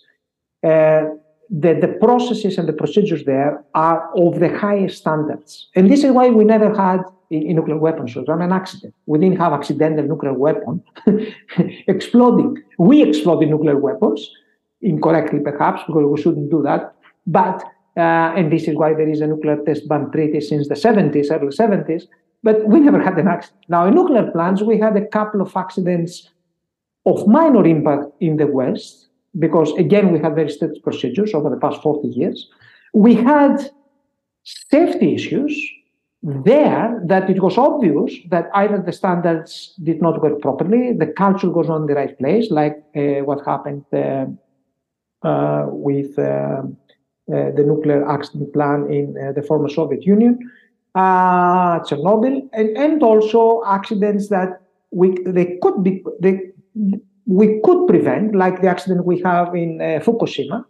Uh, 0.64 1.04
the, 1.50 1.74
the 1.74 1.88
processes 2.00 2.58
and 2.58 2.68
the 2.68 2.74
procedures 2.74 3.26
there 3.26 3.64
are 3.76 4.10
of 4.16 4.40
the 4.40 4.58
highest 4.58 4.98
standards. 4.98 5.70
And 5.76 5.92
this 5.92 6.04
is 6.04 6.12
why 6.12 6.30
we 6.30 6.46
never 6.46 6.74
had 6.74 7.02
in, 7.30 7.44
in 7.44 7.56
nuclear 7.56 7.78
weapons 7.78 8.14
program 8.14 8.42
an 8.42 8.52
accident. 8.52 8.94
We 9.06 9.20
didn't 9.20 9.38
have 9.38 9.54
accidental 9.54 10.06
nuclear 10.06 10.34
weapon 10.34 10.84
exploding. 11.88 12.64
We 12.80 13.04
exploded 13.04 13.50
nuclear 13.50 13.78
weapons, 13.78 14.30
incorrectly 14.82 15.40
perhaps, 15.40 15.82
because 15.86 16.06
we 16.06 16.22
shouldn't 16.22 16.50
do 16.50 16.64
that. 16.64 16.96
But, 17.28 17.64
uh, 17.98 18.34
and 18.38 18.52
this 18.52 18.68
is 18.68 18.76
why 18.76 18.94
there 18.94 19.10
is 19.10 19.22
a 19.22 19.28
nuclear 19.28 19.58
test 19.66 19.88
ban 19.88 20.12
treaty 20.12 20.42
since 20.42 20.68
the 20.70 20.76
70s, 20.76 21.32
early 21.32 21.48
70s, 21.48 22.04
but 22.44 22.68
we 22.68 22.80
never 22.80 23.02
had 23.02 23.18
an 23.18 23.28
accident. 23.28 23.64
Now, 23.70 23.88
in 23.88 23.96
nuclear 23.96 24.30
plants, 24.32 24.62
we 24.62 24.78
had 24.78 24.96
a 24.98 25.08
couple 25.08 25.42
of 25.42 25.56
accidents 25.56 26.30
of 27.06 27.28
minor 27.28 27.66
impact 27.66 28.06
in 28.20 28.38
the 28.38 28.48
West, 28.48 29.08
because 29.40 29.72
again, 29.78 30.12
we 30.12 30.20
had 30.20 30.36
very 30.36 30.50
strict 30.50 30.84
procedures 30.84 31.34
over 31.34 31.50
the 31.50 31.58
past 31.58 31.82
40 31.82 32.08
years. 32.10 32.50
We 32.94 33.16
had 33.16 33.72
safety 34.44 35.16
issues 35.16 35.54
there 36.22 37.02
that 37.06 37.30
it 37.30 37.42
was 37.42 37.58
obvious 37.58 38.14
that 38.30 38.50
either 38.54 38.82
the 38.82 38.94
standards 38.94 39.74
did 39.84 40.02
not 40.02 40.22
work 40.22 40.42
properly, 40.42 40.94
the 40.94 41.08
culture 41.08 41.50
was 41.50 41.68
not 41.68 41.82
in 41.82 41.88
the 41.88 41.96
right 41.96 42.18
place, 42.18 42.50
like 42.50 42.82
uh, 42.96 43.26
what 43.26 43.46
happened 43.46 43.84
uh, 43.94 44.26
uh, 45.28 45.66
with 45.68 46.18
uh, 46.18 46.22
uh, 46.24 47.52
the 47.56 47.64
nuclear 47.66 48.08
accident 48.10 48.54
plan 48.54 48.90
in 48.92 49.16
uh, 49.18 49.32
the 49.32 49.42
former 49.42 49.70
Soviet 49.70 50.04
Union 50.04 50.40
uh, 50.96 51.80
Chernobyl, 51.80 52.48
and, 52.54 52.78
and 52.78 53.04
also 53.04 53.64
accidents 53.66 54.30
that 54.30 54.62
we 54.92 55.18
they 55.26 55.58
could 55.62 55.84
be 55.84 56.04
they, 56.20 56.40
we 57.26 57.62
could 57.64 57.88
prevent, 57.88 58.36
like 58.36 58.62
the 58.62 58.68
accident 58.68 59.06
we 59.06 59.20
have 59.22 59.56
in 59.56 59.82
uh, 59.82 60.00
Fukushima, 60.04 60.66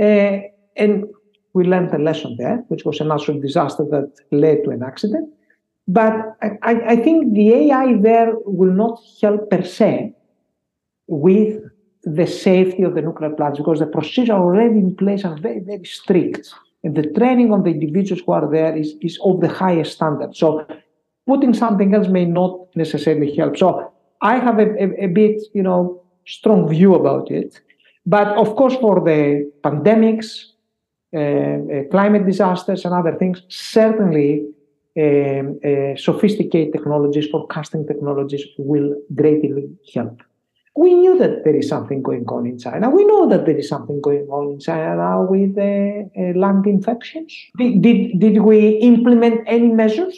uh, 0.00 0.38
and 0.76 1.04
we 1.54 1.64
learned 1.64 1.92
a 1.92 1.98
lesson 1.98 2.36
there, 2.38 2.64
which 2.68 2.84
was 2.84 3.00
a 3.00 3.04
natural 3.04 3.40
disaster 3.40 3.84
that 3.90 4.12
led 4.30 4.64
to 4.64 4.70
an 4.70 4.82
accident. 4.82 5.28
But 5.88 6.36
I, 6.42 6.74
I 6.92 6.96
think 6.96 7.34
the 7.34 7.52
AI 7.52 7.96
there 8.00 8.34
will 8.44 8.72
not 8.72 9.00
help 9.22 9.50
per 9.50 9.62
se 9.62 10.14
with 11.06 11.62
the 12.04 12.26
safety 12.26 12.82
of 12.82 12.94
the 12.94 13.02
nuclear 13.02 13.30
plants 13.30 13.58
because 13.58 13.80
the 13.80 13.86
procedures 13.86 14.30
already 14.30 14.78
in 14.78 14.94
place 14.94 15.24
are 15.24 15.36
very, 15.36 15.60
very 15.60 15.84
strict. 15.84 16.54
And 16.84 16.94
the 16.96 17.10
training 17.18 17.52
of 17.52 17.64
the 17.64 17.70
individuals 17.70 18.22
who 18.24 18.32
are 18.32 18.48
there 18.50 18.76
is, 18.76 18.94
is 19.00 19.18
of 19.24 19.40
the 19.40 19.48
highest 19.48 19.92
standard. 19.92 20.36
So 20.36 20.66
putting 21.26 21.54
something 21.54 21.94
else 21.94 22.08
may 22.08 22.24
not 22.24 22.68
necessarily 22.74 23.34
help. 23.34 23.56
So 23.56 23.92
I 24.22 24.38
have 24.38 24.58
a, 24.58 24.68
a, 24.82 25.04
a 25.04 25.06
bit, 25.08 25.42
you 25.54 25.62
know, 25.62 26.02
strong 26.26 26.68
view 26.68 26.94
about 26.94 27.30
it. 27.30 27.60
But 28.06 28.28
of 28.28 28.54
course, 28.56 28.76
for 28.76 29.00
the 29.00 29.50
pandemics, 29.62 30.44
uh, 31.14 31.18
uh, 31.18 31.84
climate 31.90 32.26
disasters, 32.26 32.84
and 32.84 32.94
other 32.94 33.16
things, 33.16 33.42
certainly 33.48 34.46
um, 34.98 35.58
uh, 35.64 35.96
sophisticated 35.96 36.72
technologies, 36.72 37.28
forecasting 37.28 37.86
technologies 37.86 38.44
will 38.56 38.94
greatly 39.14 39.68
help 39.94 40.22
we 40.78 40.94
knew 40.94 41.18
that 41.18 41.44
there 41.44 41.56
is 41.56 41.68
something 41.68 42.00
going 42.02 42.24
on 42.28 42.46
in 42.46 42.56
China. 42.56 42.88
We 42.88 43.04
know 43.04 43.28
that 43.28 43.46
there 43.46 43.58
is 43.62 43.68
something 43.68 44.00
going 44.00 44.26
on 44.28 44.44
in 44.52 44.60
China 44.60 44.96
now 44.96 45.18
with 45.34 45.58
uh, 45.58 45.70
uh, 46.20 46.32
lung 46.44 46.62
infections. 46.68 47.30
Did, 47.58 47.82
did, 47.82 48.20
did 48.20 48.36
we 48.42 48.60
implement 48.90 49.40
any 49.46 49.70
measures? 49.82 50.16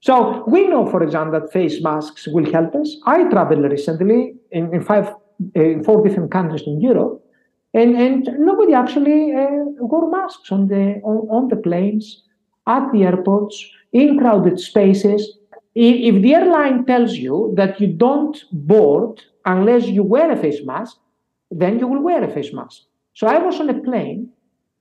So 0.00 0.44
we 0.46 0.68
know, 0.68 0.84
for 0.86 1.02
example, 1.02 1.40
that 1.40 1.50
face 1.50 1.82
masks 1.82 2.28
will 2.28 2.50
help 2.52 2.74
us. 2.74 2.88
I 3.06 3.24
traveled 3.30 3.64
recently 3.76 4.34
in, 4.50 4.74
in 4.74 4.82
five, 4.82 5.06
uh, 5.08 5.82
four 5.86 6.06
different 6.06 6.30
countries 6.30 6.64
in 6.66 6.82
Europe, 6.82 7.24
and, 7.72 7.96
and 7.96 8.28
nobody 8.38 8.74
actually 8.74 9.32
uh, 9.32 9.48
wore 9.90 10.10
masks 10.10 10.52
on 10.52 10.68
the 10.68 11.00
on, 11.02 11.18
on 11.36 11.48
the 11.48 11.56
planes, 11.56 12.22
at 12.66 12.92
the 12.92 13.04
airports, 13.04 13.56
in 13.92 14.18
crowded 14.18 14.60
spaces. 14.60 15.38
If 15.74 16.22
the 16.22 16.34
airline 16.34 16.84
tells 16.84 17.14
you 17.14 17.54
that 17.56 17.80
you 17.80 17.88
don't 17.88 18.36
board 18.52 19.22
unless 19.44 19.86
you 19.86 20.02
wear 20.02 20.30
a 20.30 20.36
face 20.36 20.64
mask, 20.64 20.96
then 21.50 21.78
you 21.78 21.86
will 21.86 22.02
wear 22.02 22.22
a 22.22 22.30
face 22.30 22.52
mask. 22.52 22.82
So 23.14 23.26
I 23.26 23.38
was 23.38 23.60
on 23.60 23.70
a 23.70 23.80
plane. 23.80 24.30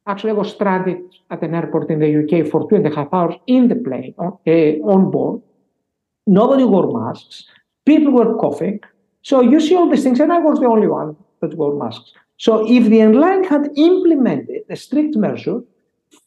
Actually, 0.07 0.31
I 0.31 0.33
was 0.33 0.51
stranded 0.51 0.97
at 1.29 1.41
an 1.43 1.55
airport 1.55 1.89
in 1.89 1.99
the 1.99 2.11
UK 2.23 2.47
for 2.51 2.67
two 2.69 2.75
and 2.75 2.87
a 2.87 2.95
half 2.95 3.13
hours 3.13 3.35
in 3.47 3.67
the 3.67 3.75
plane 3.75 4.13
uh, 4.17 4.31
on 4.93 5.11
board. 5.11 5.41
Nobody 6.27 6.63
wore 6.63 6.91
masks. 6.91 7.45
People 7.85 8.11
were 8.11 8.35
coughing. 8.37 8.79
So 9.21 9.41
you 9.41 9.59
see 9.59 9.75
all 9.75 9.89
these 9.89 10.03
things, 10.03 10.19
and 10.19 10.31
I 10.31 10.39
was 10.39 10.59
the 10.59 10.67
only 10.67 10.87
one 10.87 11.15
that 11.41 11.55
wore 11.55 11.77
masks. 11.77 12.11
So 12.37 12.69
if 12.69 12.89
the 12.89 13.01
airline 13.01 13.43
had 13.43 13.69
implemented 13.77 14.63
a 14.69 14.75
strict 14.75 15.15
measure, 15.15 15.61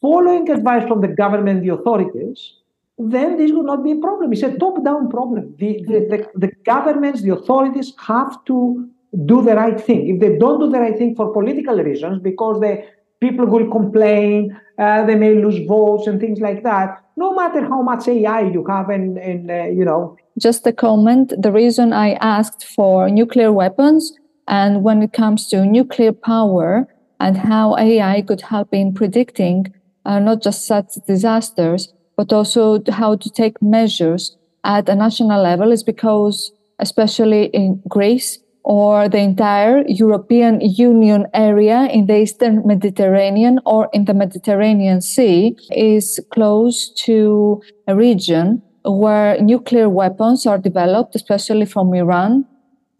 following 0.01 0.49
advice 0.49 0.87
from 0.87 1.01
the 1.01 1.07
government, 1.07 1.61
the 1.61 1.69
authorities, 1.69 2.53
then 2.97 3.37
this 3.37 3.51
would 3.51 3.65
not 3.65 3.83
be 3.83 3.91
a 3.91 3.95
problem. 3.97 4.33
It's 4.33 4.43
a 4.43 4.57
top-down 4.57 5.09
problem. 5.09 5.55
The, 5.57 5.83
the, 5.87 5.99
the, 6.09 6.27
the, 6.35 6.51
governments, 6.65 7.21
the 7.21 7.33
authorities 7.33 7.93
have 7.99 8.43
to 8.45 8.89
do 9.25 9.41
the 9.43 9.55
right 9.55 9.79
thing. 9.79 10.07
If 10.07 10.19
they 10.19 10.37
don't 10.37 10.59
do 10.59 10.69
the 10.69 10.79
right 10.79 10.97
thing 10.97 11.15
for 11.15 11.31
political 11.31 11.77
reasons, 11.77 12.21
because 12.21 12.59
the 12.59 12.83
people 13.19 13.45
will 13.45 13.69
complain, 13.69 14.59
uh, 14.79 15.05
they 15.05 15.15
may 15.15 15.35
lose 15.35 15.65
votes 15.67 16.07
and 16.07 16.19
things 16.19 16.39
like 16.39 16.63
that. 16.63 17.03
No 17.15 17.33
matter 17.35 17.61
how 17.61 17.81
much 17.81 18.07
AI 18.07 18.41
you 18.41 18.65
have, 18.65 18.89
and, 18.89 19.17
and 19.17 19.49
uh, 19.49 19.65
you 19.65 19.85
know. 19.85 20.17
Just 20.37 20.65
a 20.67 20.73
comment. 20.73 21.33
The 21.39 21.51
reason 21.51 21.93
I 21.93 22.13
asked 22.13 22.65
for 22.65 23.09
nuclear 23.09 23.51
weapons, 23.51 24.13
and 24.47 24.83
when 24.83 25.01
it 25.01 25.13
comes 25.13 25.47
to 25.49 25.65
nuclear 25.65 26.13
power 26.13 26.87
and 27.19 27.37
how 27.37 27.75
AI 27.77 28.21
could 28.21 28.41
help 28.41 28.73
in 28.73 28.93
predicting 28.93 29.73
uh, 30.05 30.19
not 30.19 30.41
just 30.41 30.65
such 30.65 30.93
disasters, 31.07 31.93
but 32.17 32.33
also 32.33 32.81
how 32.89 33.15
to 33.15 33.29
take 33.29 33.61
measures 33.61 34.35
at 34.63 34.89
a 34.89 34.95
national 34.95 35.41
level 35.41 35.71
is 35.71 35.83
because, 35.83 36.51
especially 36.79 37.45
in 37.53 37.81
Greece 37.87 38.39
or 38.63 39.07
the 39.07 39.19
entire 39.19 39.85
European 39.87 40.59
Union 40.59 41.27
area 41.33 41.85
in 41.85 42.07
the 42.07 42.17
Eastern 42.17 42.63
Mediterranean 42.65 43.59
or 43.65 43.89
in 43.93 44.05
the 44.05 44.13
Mediterranean 44.13 44.99
Sea, 44.99 45.55
is 45.71 46.19
close 46.33 46.91
to 47.05 47.61
a 47.87 47.95
region 47.95 48.61
where 48.83 49.39
nuclear 49.41 49.87
weapons 49.87 50.45
are 50.45 50.57
developed, 50.57 51.15
especially 51.15 51.65
from 51.65 51.93
Iran. 51.93 52.45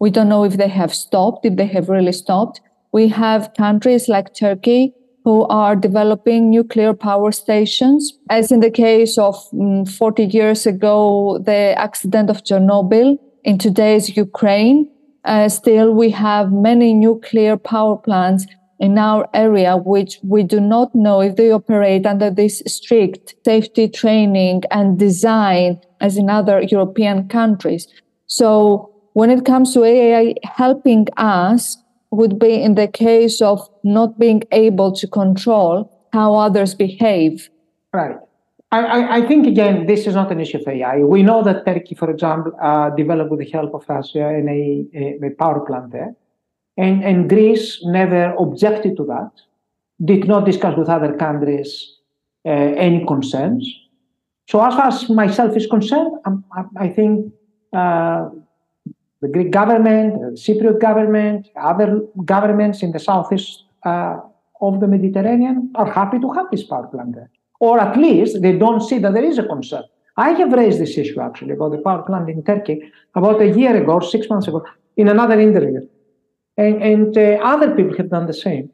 We 0.00 0.10
don't 0.10 0.28
know 0.28 0.44
if 0.44 0.56
they 0.56 0.68
have 0.68 0.94
stopped, 0.94 1.44
if 1.44 1.56
they 1.56 1.66
have 1.66 1.88
really 1.88 2.12
stopped. 2.12 2.60
We 2.92 3.08
have 3.08 3.52
countries 3.54 4.08
like 4.08 4.34
Turkey 4.34 4.94
who 5.28 5.46
are 5.48 5.76
developing 5.76 6.48
nuclear 6.48 6.94
power 6.94 7.30
stations. 7.30 8.14
As 8.30 8.50
in 8.50 8.60
the 8.60 8.70
case 8.70 9.18
of 9.18 9.36
um, 9.52 9.84
40 9.84 10.24
years 10.24 10.64
ago, 10.64 11.38
the 11.44 11.74
accident 11.76 12.30
of 12.30 12.44
Chernobyl 12.44 13.18
in 13.44 13.58
today's 13.58 14.16
Ukraine, 14.16 14.90
uh, 15.26 15.50
still 15.50 15.92
we 15.92 16.08
have 16.08 16.50
many 16.50 16.94
nuclear 16.94 17.58
power 17.58 17.98
plants 17.98 18.46
in 18.80 18.96
our 18.96 19.28
area, 19.34 19.76
which 19.76 20.18
we 20.22 20.42
do 20.44 20.60
not 20.60 20.94
know 20.94 21.20
if 21.20 21.36
they 21.36 21.50
operate 21.52 22.06
under 22.06 22.30
this 22.30 22.62
strict 22.66 23.34
safety 23.44 23.86
training 23.86 24.62
and 24.70 24.98
design 24.98 25.78
as 26.00 26.16
in 26.16 26.30
other 26.30 26.62
European 26.62 27.28
countries. 27.28 27.86
So 28.28 28.94
when 29.12 29.28
it 29.28 29.44
comes 29.44 29.74
to 29.74 29.84
AI 29.84 30.36
helping 30.44 31.06
us 31.18 31.76
would 32.10 32.38
be 32.38 32.54
in 32.62 32.74
the 32.74 32.88
case 32.88 33.40
of 33.40 33.68
not 33.84 34.18
being 34.18 34.42
able 34.52 34.92
to 34.92 35.06
control 35.06 35.92
how 36.12 36.34
others 36.34 36.74
behave. 36.74 37.50
Right. 37.92 38.16
I, 38.70 39.18
I, 39.22 39.26
think 39.26 39.46
again, 39.46 39.86
this 39.86 40.06
is 40.06 40.14
not 40.14 40.30
an 40.30 40.40
issue 40.40 40.58
of 40.58 40.68
AI. 40.68 40.98
We 40.98 41.22
know 41.22 41.42
that 41.42 41.64
Turkey, 41.64 41.94
for 41.94 42.10
example, 42.10 42.52
uh, 42.60 42.90
developed 42.90 43.30
with 43.30 43.40
the 43.40 43.50
help 43.50 43.72
of 43.74 43.84
Russia 43.88 44.28
in 44.28 44.46
a, 44.46 45.24
a, 45.26 45.30
power 45.30 45.60
plant 45.60 45.90
there, 45.90 46.14
and, 46.76 47.02
and 47.02 47.30
Greece 47.30 47.78
never 47.84 48.34
objected 48.38 48.98
to 48.98 49.04
that, 49.06 49.30
did 50.04 50.28
not 50.28 50.44
discuss 50.44 50.76
with 50.76 50.90
other 50.90 51.14
countries 51.16 51.96
uh, 52.44 52.50
any 52.50 53.06
concerns. 53.06 53.66
So, 54.50 54.62
as 54.62 54.74
far 54.74 54.88
as 54.88 55.08
myself 55.08 55.56
is 55.56 55.66
concerned, 55.66 56.18
I, 56.26 56.64
I 56.76 56.88
think 56.90 57.32
uh, 57.72 58.28
the 59.20 59.28
Greek 59.28 59.50
government, 59.50 60.14
the 60.20 60.40
Cypriot 60.40 60.80
government, 60.80 61.48
other 61.60 62.00
governments 62.24 62.82
in 62.82 62.92
the 62.92 62.98
southeast 62.98 63.64
uh, 63.84 64.16
of 64.60 64.80
the 64.80 64.86
Mediterranean 64.86 65.70
are 65.74 65.90
happy 65.90 66.18
to 66.18 66.30
have 66.32 66.46
this 66.50 66.64
power 66.64 66.86
plant 66.86 67.14
there 67.14 67.30
or 67.60 67.80
at 67.80 67.96
least 67.96 68.40
they 68.42 68.56
don't 68.56 68.80
see 68.80 68.98
that 68.98 69.14
there 69.14 69.24
is 69.24 69.38
a 69.38 69.42
concern. 69.42 69.84
I 70.16 70.30
have 70.30 70.52
raised 70.52 70.80
this 70.80 70.96
issue 70.98 71.20
actually 71.20 71.52
about 71.52 71.72
the 71.72 71.78
power 71.78 72.02
plant 72.02 72.28
in 72.28 72.42
Turkey 72.42 72.92
about 73.14 73.40
a 73.40 73.48
year 73.48 73.76
ago 73.80 74.00
six 74.00 74.28
months 74.28 74.48
ago 74.48 74.64
in 74.96 75.08
another 75.08 75.40
interview. 75.40 75.80
And, 76.56 76.82
and 76.82 77.18
uh, 77.18 77.38
other 77.42 77.74
people 77.74 77.96
have 77.96 78.10
done 78.10 78.26
the 78.26 78.34
same. 78.34 78.70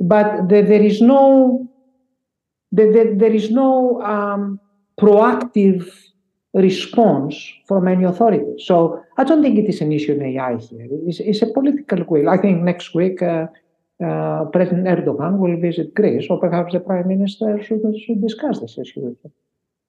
But 0.00 0.48
the, 0.48 0.62
there 0.62 0.82
is 0.82 1.00
no, 1.00 1.70
the, 2.72 3.14
there 3.16 3.32
is 3.32 3.50
no 3.50 4.02
um, 4.02 4.60
proactive 5.00 5.90
response 6.54 7.52
from 7.66 7.88
any 7.88 8.04
authority. 8.04 8.44
So 8.58 9.02
I 9.16 9.24
don't 9.24 9.42
think 9.42 9.58
it 9.58 9.68
is 9.68 9.80
an 9.80 9.92
issue 9.92 10.12
in 10.12 10.22
AI 10.22 10.56
here. 10.56 10.88
It's, 11.06 11.20
it's 11.20 11.42
a 11.42 11.46
political 11.46 12.04
will. 12.04 12.28
I 12.28 12.36
think 12.36 12.62
next 12.62 12.94
week 12.94 13.22
uh, 13.22 13.46
uh, 14.04 14.44
President 14.46 14.86
Erdogan 14.86 15.38
will 15.38 15.58
visit 15.60 15.94
Greece, 15.94 16.26
or 16.28 16.38
perhaps 16.38 16.72
the 16.72 16.80
Prime 16.80 17.08
Minister 17.08 17.62
should, 17.62 17.82
should 18.04 18.20
discuss 18.20 18.60
this 18.60 18.76
issue 18.78 19.00
with 19.00 19.24
him. 19.24 19.32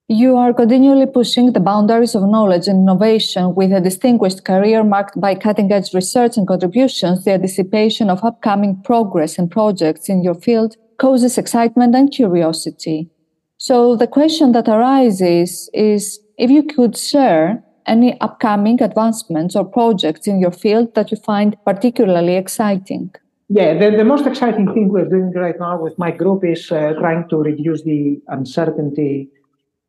You 0.08 0.36
are 0.36 0.52
continually 0.52 1.06
pushing 1.06 1.52
the 1.52 1.60
boundaries 1.60 2.14
of 2.14 2.22
knowledge 2.28 2.68
and 2.68 2.82
innovation 2.82 3.54
with 3.54 3.72
a 3.72 3.80
distinguished 3.80 4.44
career 4.44 4.84
marked 4.84 5.18
by 5.18 5.34
cutting 5.34 5.72
edge 5.72 5.94
research 5.94 6.36
and 6.36 6.46
contributions. 6.46 7.24
The 7.24 7.32
anticipation 7.32 8.10
of 8.10 8.22
upcoming 8.22 8.82
progress 8.82 9.38
and 9.38 9.50
projects 9.50 10.10
in 10.10 10.22
your 10.22 10.34
field 10.34 10.76
causes 10.98 11.38
excitement 11.38 11.94
and 11.94 12.12
curiosity. 12.12 13.08
So, 13.56 13.96
the 13.96 14.06
question 14.06 14.52
that 14.52 14.68
arises 14.68 15.70
is 15.72 16.20
if 16.38 16.50
you 16.50 16.62
could 16.62 16.96
share 16.96 17.62
any 17.86 18.18
upcoming 18.20 18.82
advancements 18.82 19.54
or 19.54 19.64
projects 19.64 20.26
in 20.26 20.40
your 20.40 20.50
field 20.50 20.94
that 20.94 21.10
you 21.10 21.16
find 21.18 21.56
particularly 21.64 22.36
exciting. 22.36 23.14
Yeah, 23.48 23.74
the, 23.74 23.96
the 23.96 24.04
most 24.04 24.26
exciting 24.26 24.72
thing 24.72 24.88
we're 24.88 25.08
doing 25.08 25.32
right 25.32 25.58
now 25.60 25.80
with 25.80 25.98
my 25.98 26.10
group 26.10 26.44
is 26.44 26.72
uh, 26.72 26.94
trying 26.98 27.28
to 27.28 27.36
reduce 27.36 27.82
the 27.82 28.20
uncertainty 28.28 29.28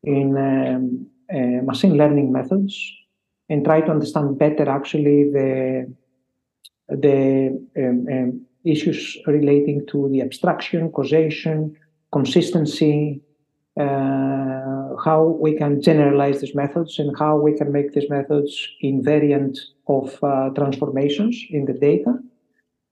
in 0.03 0.37
um, 0.37 1.07
uh, 1.33 1.63
machine 1.63 1.97
learning 1.97 2.31
methods 2.31 2.77
and 3.49 3.63
try 3.63 3.81
to 3.81 3.91
understand 3.91 4.37
better 4.37 4.69
actually 4.69 5.31
the 5.31 5.93
the 6.89 7.59
um, 7.77 8.05
um, 8.11 8.45
issues 8.63 9.17
relating 9.25 9.85
to 9.87 10.09
the 10.09 10.21
abstraction, 10.21 10.91
causation, 10.91 11.75
consistency, 12.11 13.21
how 13.77 15.37
we 15.39 15.57
can 15.57 15.81
generalize 15.81 16.41
these 16.41 16.55
methods 16.55 16.99
and 16.99 17.17
how 17.17 17.37
we 17.37 17.53
can 17.57 17.71
make 17.71 17.93
these 17.93 18.09
methods 18.09 18.67
invariant 18.83 19.57
of 19.87 20.17
uh, 20.23 20.49
transformations 20.49 21.43
in 21.49 21.65
the 21.65 21.73
data. 21.73 22.17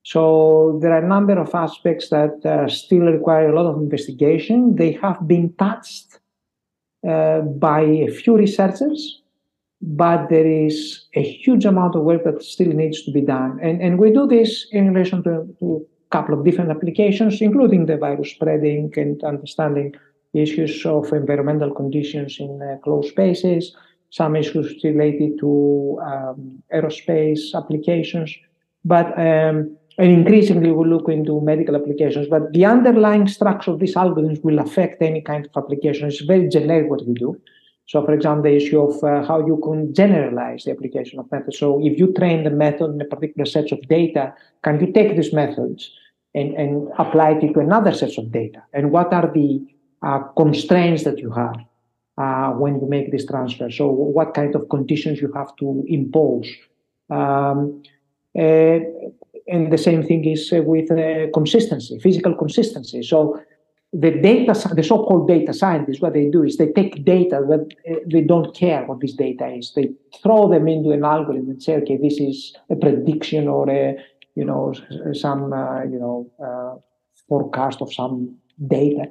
So 0.03 0.79
there 0.81 0.91
are 0.91 1.03
a 1.03 1.07
number 1.07 1.39
of 1.39 1.55
aspects 1.55 2.09
that 2.09 2.45
uh, 2.45 2.67
still 2.67 3.05
require 3.05 3.49
a 3.49 3.55
lot 3.55 3.69
of 3.69 3.77
investigation. 3.77 4.75
They 4.75 4.91
have 5.01 5.25
been 5.27 5.53
touched 5.53 6.19
uh, 7.07 7.39
by 7.41 7.81
a 7.81 8.11
few 8.11 8.35
researchers, 8.37 9.21
but 9.81 10.27
there 10.29 10.45
is 10.45 11.05
a 11.15 11.21
huge 11.21 11.63
amount 11.63 11.95
of 11.95 12.03
work 12.03 12.25
that 12.25 12.43
still 12.43 12.73
needs 12.73 13.03
to 13.03 13.11
be 13.11 13.21
done. 13.21 13.59
And, 13.61 13.81
and 13.81 13.97
we 13.97 14.11
do 14.11 14.27
this 14.27 14.67
in 14.71 14.93
relation 14.93 15.23
to, 15.23 15.47
to 15.59 15.85
a 16.05 16.09
couple 16.09 16.37
of 16.37 16.43
different 16.43 16.71
applications, 16.71 17.41
including 17.41 17.85
the 17.85 17.95
virus 17.95 18.31
spreading 18.31 18.93
and 18.97 19.23
understanding 19.23 19.95
issues 20.33 20.85
of 20.85 21.11
environmental 21.13 21.73
conditions 21.73 22.37
in 22.39 22.61
uh, 22.61 22.77
closed 22.83 23.09
spaces, 23.09 23.75
some 24.09 24.35
issues 24.35 24.83
related 24.83 25.39
to 25.39 25.99
um, 26.05 26.63
aerospace 26.73 27.53
applications. 27.55 28.35
But 28.85 29.07
um, 29.17 29.77
and 29.97 30.11
increasingly 30.11 30.71
we'll 30.71 30.87
look 30.87 31.09
into 31.09 31.39
medical 31.41 31.75
applications. 31.75 32.27
But 32.27 32.51
the 32.53 32.65
underlying 32.65 33.27
structure 33.27 33.71
of 33.71 33.79
these 33.79 33.95
algorithms 33.95 34.43
will 34.43 34.59
affect 34.59 35.01
any 35.01 35.21
kind 35.21 35.45
of 35.45 35.51
application. 35.55 36.07
It's 36.07 36.21
very 36.21 36.49
generic 36.49 36.89
what 36.89 37.05
we 37.05 37.13
do. 37.13 37.39
So, 37.85 38.03
for 38.03 38.13
example, 38.13 38.43
the 38.43 38.55
issue 38.55 38.79
of 38.81 39.03
uh, 39.03 39.25
how 39.27 39.45
you 39.45 39.59
can 39.61 39.93
generalize 39.93 40.63
the 40.63 40.71
application 40.71 41.19
of 41.19 41.29
methods. 41.31 41.59
So, 41.59 41.79
if 41.83 41.99
you 41.99 42.13
train 42.13 42.43
the 42.43 42.49
method 42.49 42.91
in 42.91 43.01
a 43.01 43.05
particular 43.05 43.45
set 43.45 43.71
of 43.71 43.81
data, 43.87 44.33
can 44.63 44.79
you 44.79 44.91
take 44.93 45.15
these 45.15 45.33
methods 45.33 45.91
and, 46.33 46.53
and 46.53 46.87
apply 46.97 47.31
it 47.31 47.53
to 47.53 47.59
another 47.59 47.93
set 47.93 48.17
of 48.17 48.31
data? 48.31 48.63
And 48.73 48.91
what 48.91 49.13
are 49.13 49.29
the 49.31 49.61
constraints 50.35 51.03
that 51.03 51.19
you 51.19 51.31
have 51.31 51.55
uh, 52.17 52.51
when 52.51 52.79
you 52.79 52.87
make 52.87 53.11
this 53.11 53.25
transfer? 53.25 53.69
So, 53.69 53.87
what 53.87 54.33
kind 54.33 54.55
of 54.55 54.69
conditions 54.69 55.21
you 55.21 55.31
have 55.33 55.55
to 55.57 55.83
impose? 55.87 56.49
Um, 57.09 57.83
uh, 58.37 58.79
and 59.47 59.71
the 59.71 59.77
same 59.77 60.03
thing 60.03 60.25
is 60.25 60.51
uh, 60.53 60.61
with 60.61 60.91
uh, 60.91 61.31
consistency, 61.33 61.99
physical 61.99 62.33
consistency. 62.35 63.03
So 63.03 63.39
the 63.91 64.11
data, 64.11 64.53
the 64.73 64.83
so-called 64.83 65.27
data 65.27 65.53
scientists, 65.53 66.01
what 66.01 66.13
they 66.13 66.27
do 66.29 66.43
is 66.43 66.57
they 66.57 66.71
take 66.71 67.05
data 67.05 67.45
that 67.47 67.67
uh, 67.89 67.99
they 68.11 68.21
don't 68.21 68.55
care 68.55 68.85
what 68.85 69.01
this 69.01 69.13
data 69.13 69.47
is. 69.47 69.73
They 69.75 69.89
throw 70.21 70.49
them 70.49 70.67
into 70.67 70.91
an 70.91 71.03
algorithm 71.03 71.49
and 71.49 71.61
say, 71.61 71.75
okay, 71.75 71.97
this 71.97 72.19
is 72.19 72.55
a 72.69 72.75
prediction 72.75 73.47
or 73.47 73.69
a, 73.69 73.95
you 74.35 74.45
know, 74.45 74.73
some, 75.13 75.53
uh, 75.53 75.83
you 75.83 75.99
know, 75.99 76.31
uh, 76.43 76.79
forecast 77.27 77.81
of 77.81 77.93
some 77.93 78.35
data. 78.67 79.07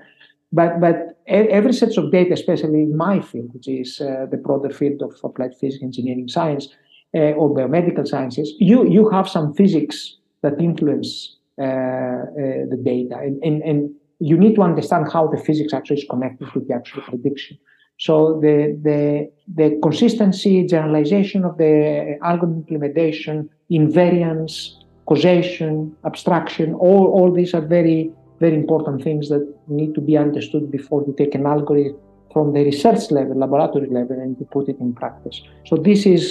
But 0.52 0.80
but 0.80 0.96
every 1.26 1.72
set 1.72 1.96
of 1.96 2.12
data, 2.12 2.34
especially 2.34 2.82
in 2.82 2.96
my 2.96 3.20
field, 3.20 3.50
which 3.54 3.68
is 3.68 4.00
uh, 4.00 4.26
the 4.30 4.36
broader 4.36 4.70
field 4.70 5.02
of 5.02 5.12
applied 5.24 5.54
physics, 5.60 5.82
engineering, 5.82 6.28
science, 6.28 6.68
or 7.14 7.54
biomedical 7.54 8.06
sciences, 8.06 8.54
you 8.58 8.88
you 8.88 9.08
have 9.10 9.28
some 9.28 9.54
physics 9.54 10.16
that 10.42 10.60
influence 10.60 11.36
uh, 11.58 11.64
uh, 11.64 12.66
the 12.70 12.78
data. 12.82 13.16
And, 13.16 13.42
and, 13.44 13.62
and 13.62 13.90
you 14.18 14.36
need 14.36 14.54
to 14.56 14.62
understand 14.62 15.12
how 15.12 15.28
the 15.28 15.36
physics 15.36 15.72
actually 15.72 15.98
is 15.98 16.06
connected 16.08 16.48
to 16.52 16.60
the 16.60 16.74
actual 16.74 17.02
prediction. 17.02 17.58
So 17.98 18.40
the, 18.40 18.76
the, 18.82 19.30
the 19.54 19.78
consistency, 19.82 20.66
generalization 20.66 21.44
of 21.44 21.58
the 21.58 22.18
algorithm 22.22 22.58
implementation, 22.58 23.48
invariance, 23.70 24.72
causation, 25.06 25.94
abstraction, 26.04 26.74
all, 26.74 27.06
all 27.06 27.32
these 27.32 27.54
are 27.54 27.60
very, 27.60 28.10
very 28.44 28.56
important 28.62 29.02
things 29.06 29.28
that 29.32 29.44
need 29.78 29.92
to 29.98 30.02
be 30.10 30.14
understood 30.26 30.64
before 30.78 31.00
you 31.06 31.14
take 31.22 31.34
an 31.40 31.46
algorithm 31.54 31.96
from 32.32 32.52
the 32.54 32.62
research 32.70 33.10
level, 33.18 33.36
laboratory 33.44 33.90
level, 33.98 34.16
and 34.24 34.38
to 34.38 34.44
put 34.56 34.68
it 34.72 34.78
in 34.84 34.92
practice. 35.02 35.36
So 35.68 35.76
this 35.88 36.06
is, 36.06 36.22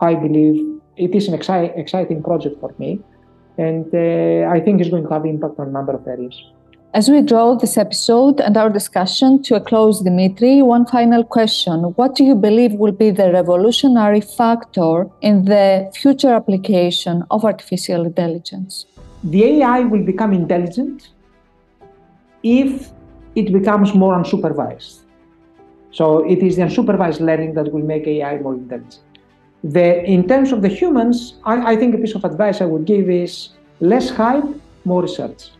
I 0.00 0.14
believe, 0.14 0.56
it 0.96 1.14
is 1.18 1.28
an 1.28 1.34
exci- 1.38 1.76
exciting 1.82 2.22
project 2.22 2.56
for 2.60 2.74
me 2.78 2.90
and 3.58 3.86
uh, 3.94 4.56
I 4.56 4.60
think 4.64 4.80
it's 4.80 4.90
going 4.90 5.04
to 5.08 5.12
have 5.16 5.24
impact 5.26 5.58
on 5.58 5.68
a 5.68 5.74
number 5.78 5.92
of 5.92 6.06
areas. 6.06 6.36
As 6.92 7.08
we 7.08 7.22
draw 7.22 7.54
this 7.54 7.76
episode 7.76 8.40
and 8.40 8.56
our 8.56 8.68
discussion 8.68 9.42
to 9.44 9.54
a 9.54 9.60
close, 9.60 10.02
Dimitri, 10.02 10.60
one 10.60 10.86
final 10.86 11.22
question. 11.22 11.74
What 11.98 12.16
do 12.16 12.24
you 12.24 12.34
believe 12.34 12.72
will 12.72 12.96
be 13.04 13.10
the 13.10 13.30
revolutionary 13.32 14.20
factor 14.20 15.06
in 15.20 15.44
the 15.44 15.92
future 16.02 16.34
application 16.34 17.22
of 17.30 17.44
artificial 17.44 18.06
intelligence? 18.06 18.86
The 19.22 19.44
AI 19.52 19.80
will 19.80 20.04
become 20.04 20.32
intelligent 20.32 21.10
if 22.42 22.90
it 23.34 23.52
becomes 23.52 23.94
more 23.94 24.14
unsupervised. 24.14 25.00
So 25.92 26.24
it 26.24 26.38
is 26.42 26.56
the 26.56 26.62
unsupervised 26.62 27.20
learning 27.20 27.54
that 27.54 27.72
will 27.72 27.82
make 27.82 28.06
AI 28.06 28.38
more 28.38 28.54
intelligent. 28.54 29.00
The, 29.62 30.02
in 30.04 30.26
terms 30.26 30.52
of 30.52 30.62
the 30.62 30.68
humans, 30.68 31.34
I, 31.44 31.72
I 31.72 31.76
think 31.76 31.94
a 31.94 31.98
piece 31.98 32.14
of 32.14 32.24
advice 32.24 32.60
I 32.60 32.64
would 32.64 32.86
give 32.86 33.10
is 33.10 33.50
less 33.80 34.08
hype, 34.08 34.44
more 34.84 35.02
research. 35.02 35.50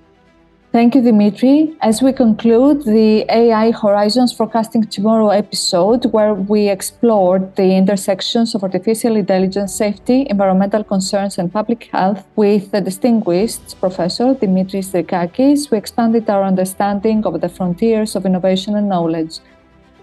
Thank 0.73 0.95
you, 0.95 1.03
Dimitri. 1.03 1.77
As 1.81 2.01
we 2.01 2.13
conclude 2.13 2.85
the 2.85 3.25
AI 3.29 3.73
Horizons 3.73 4.33
Forecasting 4.33 4.85
Tomorrow 4.85 5.31
episode, 5.31 6.05
where 6.13 6.33
we 6.33 6.69
explored 6.69 7.57
the 7.57 7.75
intersections 7.75 8.55
of 8.55 8.63
artificial 8.63 9.17
intelligence, 9.17 9.75
safety, 9.75 10.29
environmental 10.31 10.85
concerns, 10.85 11.39
and 11.39 11.53
public 11.53 11.89
health 11.93 12.25
with 12.37 12.71
the 12.71 12.81
distinguished 12.81 13.81
Professor 13.81 14.33
Dimitris 14.33 14.93
Drikakis, 14.93 15.73
we 15.73 15.79
expanded 15.79 16.31
our 16.31 16.45
understanding 16.45 17.27
of 17.27 17.41
the 17.41 17.49
frontiers 17.49 18.15
of 18.15 18.25
innovation 18.25 18.77
and 18.77 18.89
knowledge. 18.89 19.41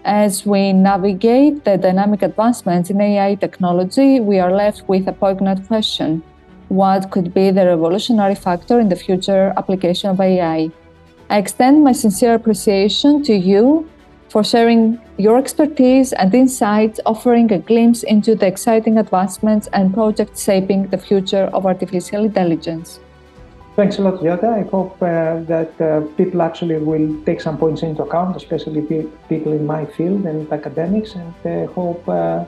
As 0.04 0.44
we 0.44 0.74
navigate 0.74 1.64
the 1.64 1.78
dynamic 1.78 2.20
advancements 2.20 2.90
in 2.90 3.00
AI 3.00 3.36
technology, 3.36 4.20
we 4.20 4.38
are 4.38 4.52
left 4.52 4.86
with 4.86 5.08
a 5.08 5.14
poignant 5.14 5.66
question 5.66 6.22
What 6.68 7.10
could 7.10 7.32
be 7.32 7.50
the 7.50 7.64
revolutionary 7.64 8.34
factor 8.34 8.78
in 8.78 8.90
the 8.90 8.96
future 8.96 9.54
application 9.56 10.10
of 10.10 10.20
AI? 10.20 10.70
I 11.30 11.38
extend 11.38 11.82
my 11.82 11.92
sincere 11.92 12.34
appreciation 12.34 13.22
to 13.22 13.34
you 13.34 13.88
for 14.28 14.44
sharing 14.44 15.00
your 15.16 15.38
expertise 15.38 16.12
and 16.12 16.34
insights, 16.34 17.00
offering 17.06 17.50
a 17.52 17.58
glimpse 17.58 18.02
into 18.02 18.34
the 18.34 18.46
exciting 18.46 18.98
advancements 18.98 19.66
and 19.72 19.94
projects 19.94 20.44
shaping 20.44 20.88
the 20.88 20.98
future 20.98 21.48
of 21.54 21.64
artificial 21.64 22.24
intelligence. 22.24 23.00
Thanks 23.74 23.98
a 23.98 24.02
lot, 24.02 24.20
Giota. 24.20 24.52
I 24.52 24.68
hope 24.68 25.00
uh, 25.00 25.40
that 25.44 25.80
uh, 25.80 26.00
people 26.18 26.42
actually 26.42 26.76
will 26.78 27.24
take 27.24 27.40
some 27.40 27.56
points 27.56 27.82
into 27.82 28.02
account, 28.02 28.36
especially 28.36 28.82
people 29.28 29.52
in 29.52 29.64
my 29.64 29.86
field 29.86 30.26
and 30.26 30.52
academics, 30.52 31.14
and 31.14 31.32
uh, 31.46 31.72
hope 31.72 32.06
uh, 32.08 32.44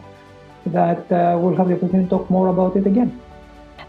that 0.66 1.10
uh, 1.10 1.38
we'll 1.38 1.54
have 1.54 1.68
the 1.68 1.74
opportunity 1.76 2.04
to 2.04 2.10
talk 2.10 2.28
more 2.28 2.48
about 2.48 2.76
it 2.76 2.86
again. 2.86 3.18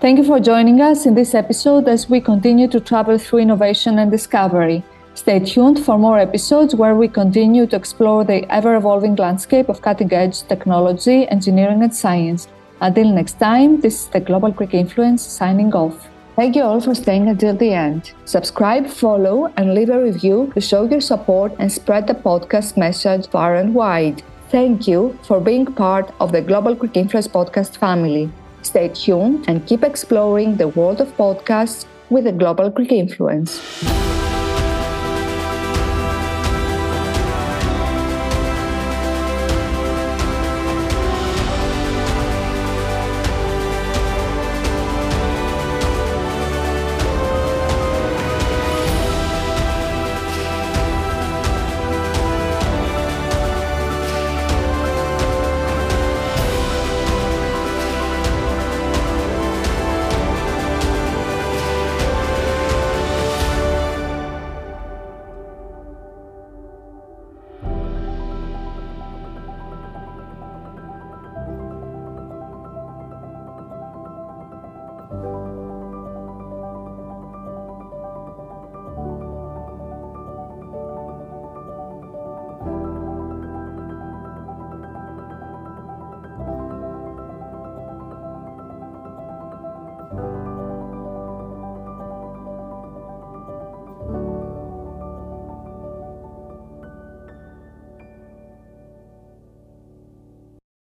Thank 0.02 0.18
you 0.18 0.24
for 0.24 0.39
joining 0.39 0.82
us 0.82 1.06
in 1.06 1.14
this 1.14 1.36
episode 1.36 1.88
as 1.88 2.10
we 2.10 2.20
continue 2.20 2.68
to 2.70 2.80
travel 2.80 3.20
through 3.20 3.41
innovation 3.41 3.99
and 3.99 4.10
discovery. 4.10 4.84
Stay 5.14 5.39
tuned 5.39 5.86
for 5.86 5.99
more 5.99 6.18
episodes 6.18 6.74
where 6.74 6.95
we 6.95 7.08
continue 7.08 7.68
to 7.68 7.76
explore 7.76 8.24
the 8.24 8.52
ever 8.52 8.76
evolving 8.76 9.16
landscape 9.16 9.70
of 9.70 9.84
cutting 9.84 10.12
edge 10.12 10.41
technology, 10.47 11.28
engineering, 11.30 11.84
and 11.84 11.95
science. 11.95 12.47
Until 12.80 13.14
next 13.14 13.34
time, 13.34 13.80
this 13.80 14.02
is 14.02 14.08
the 14.08 14.20
Global 14.20 14.49
Greek 14.49 14.74
Influence 14.74 15.22
signing 15.22 15.72
off. 15.76 16.10
Thank 16.36 16.56
you 16.56 16.64
all 16.64 16.82
for 16.82 16.95
staying 16.95 17.28
until 17.28 17.56
the 17.56 17.72
end. 17.72 18.12
Subscribe, 18.26 18.88
follow, 18.88 19.54
and 19.56 19.76
leave 19.76 19.91
a 19.91 20.02
review 20.02 20.52
to 20.56 20.62
show 20.62 20.84
your 20.86 21.02
support 21.02 21.54
and 21.60 21.72
spread 21.72 22.08
the 22.08 22.16
podcast 22.16 22.76
message 22.76 23.28
far 23.28 23.58
and 23.58 23.76
wide. 23.76 24.24
Thank 24.49 24.88
you 24.88 25.16
for 25.22 25.39
being 25.39 25.68
part 25.68 26.12
of 26.20 26.32
the 26.32 26.41
Global 26.41 26.74
Greek 26.74 26.97
Influence 26.97 27.28
podcast 27.28 27.78
family. 27.78 28.32
Stay 28.62 28.89
tuned 28.89 29.45
and 29.47 29.66
keep 29.66 29.84
exploring 29.84 30.57
the 30.57 30.68
world 30.70 31.01
of 31.01 31.16
podcasts 31.18 31.86
with 32.09 32.26
the 32.26 32.32
Global 32.32 32.70
Greek 32.70 32.91
Influence. 32.91 33.59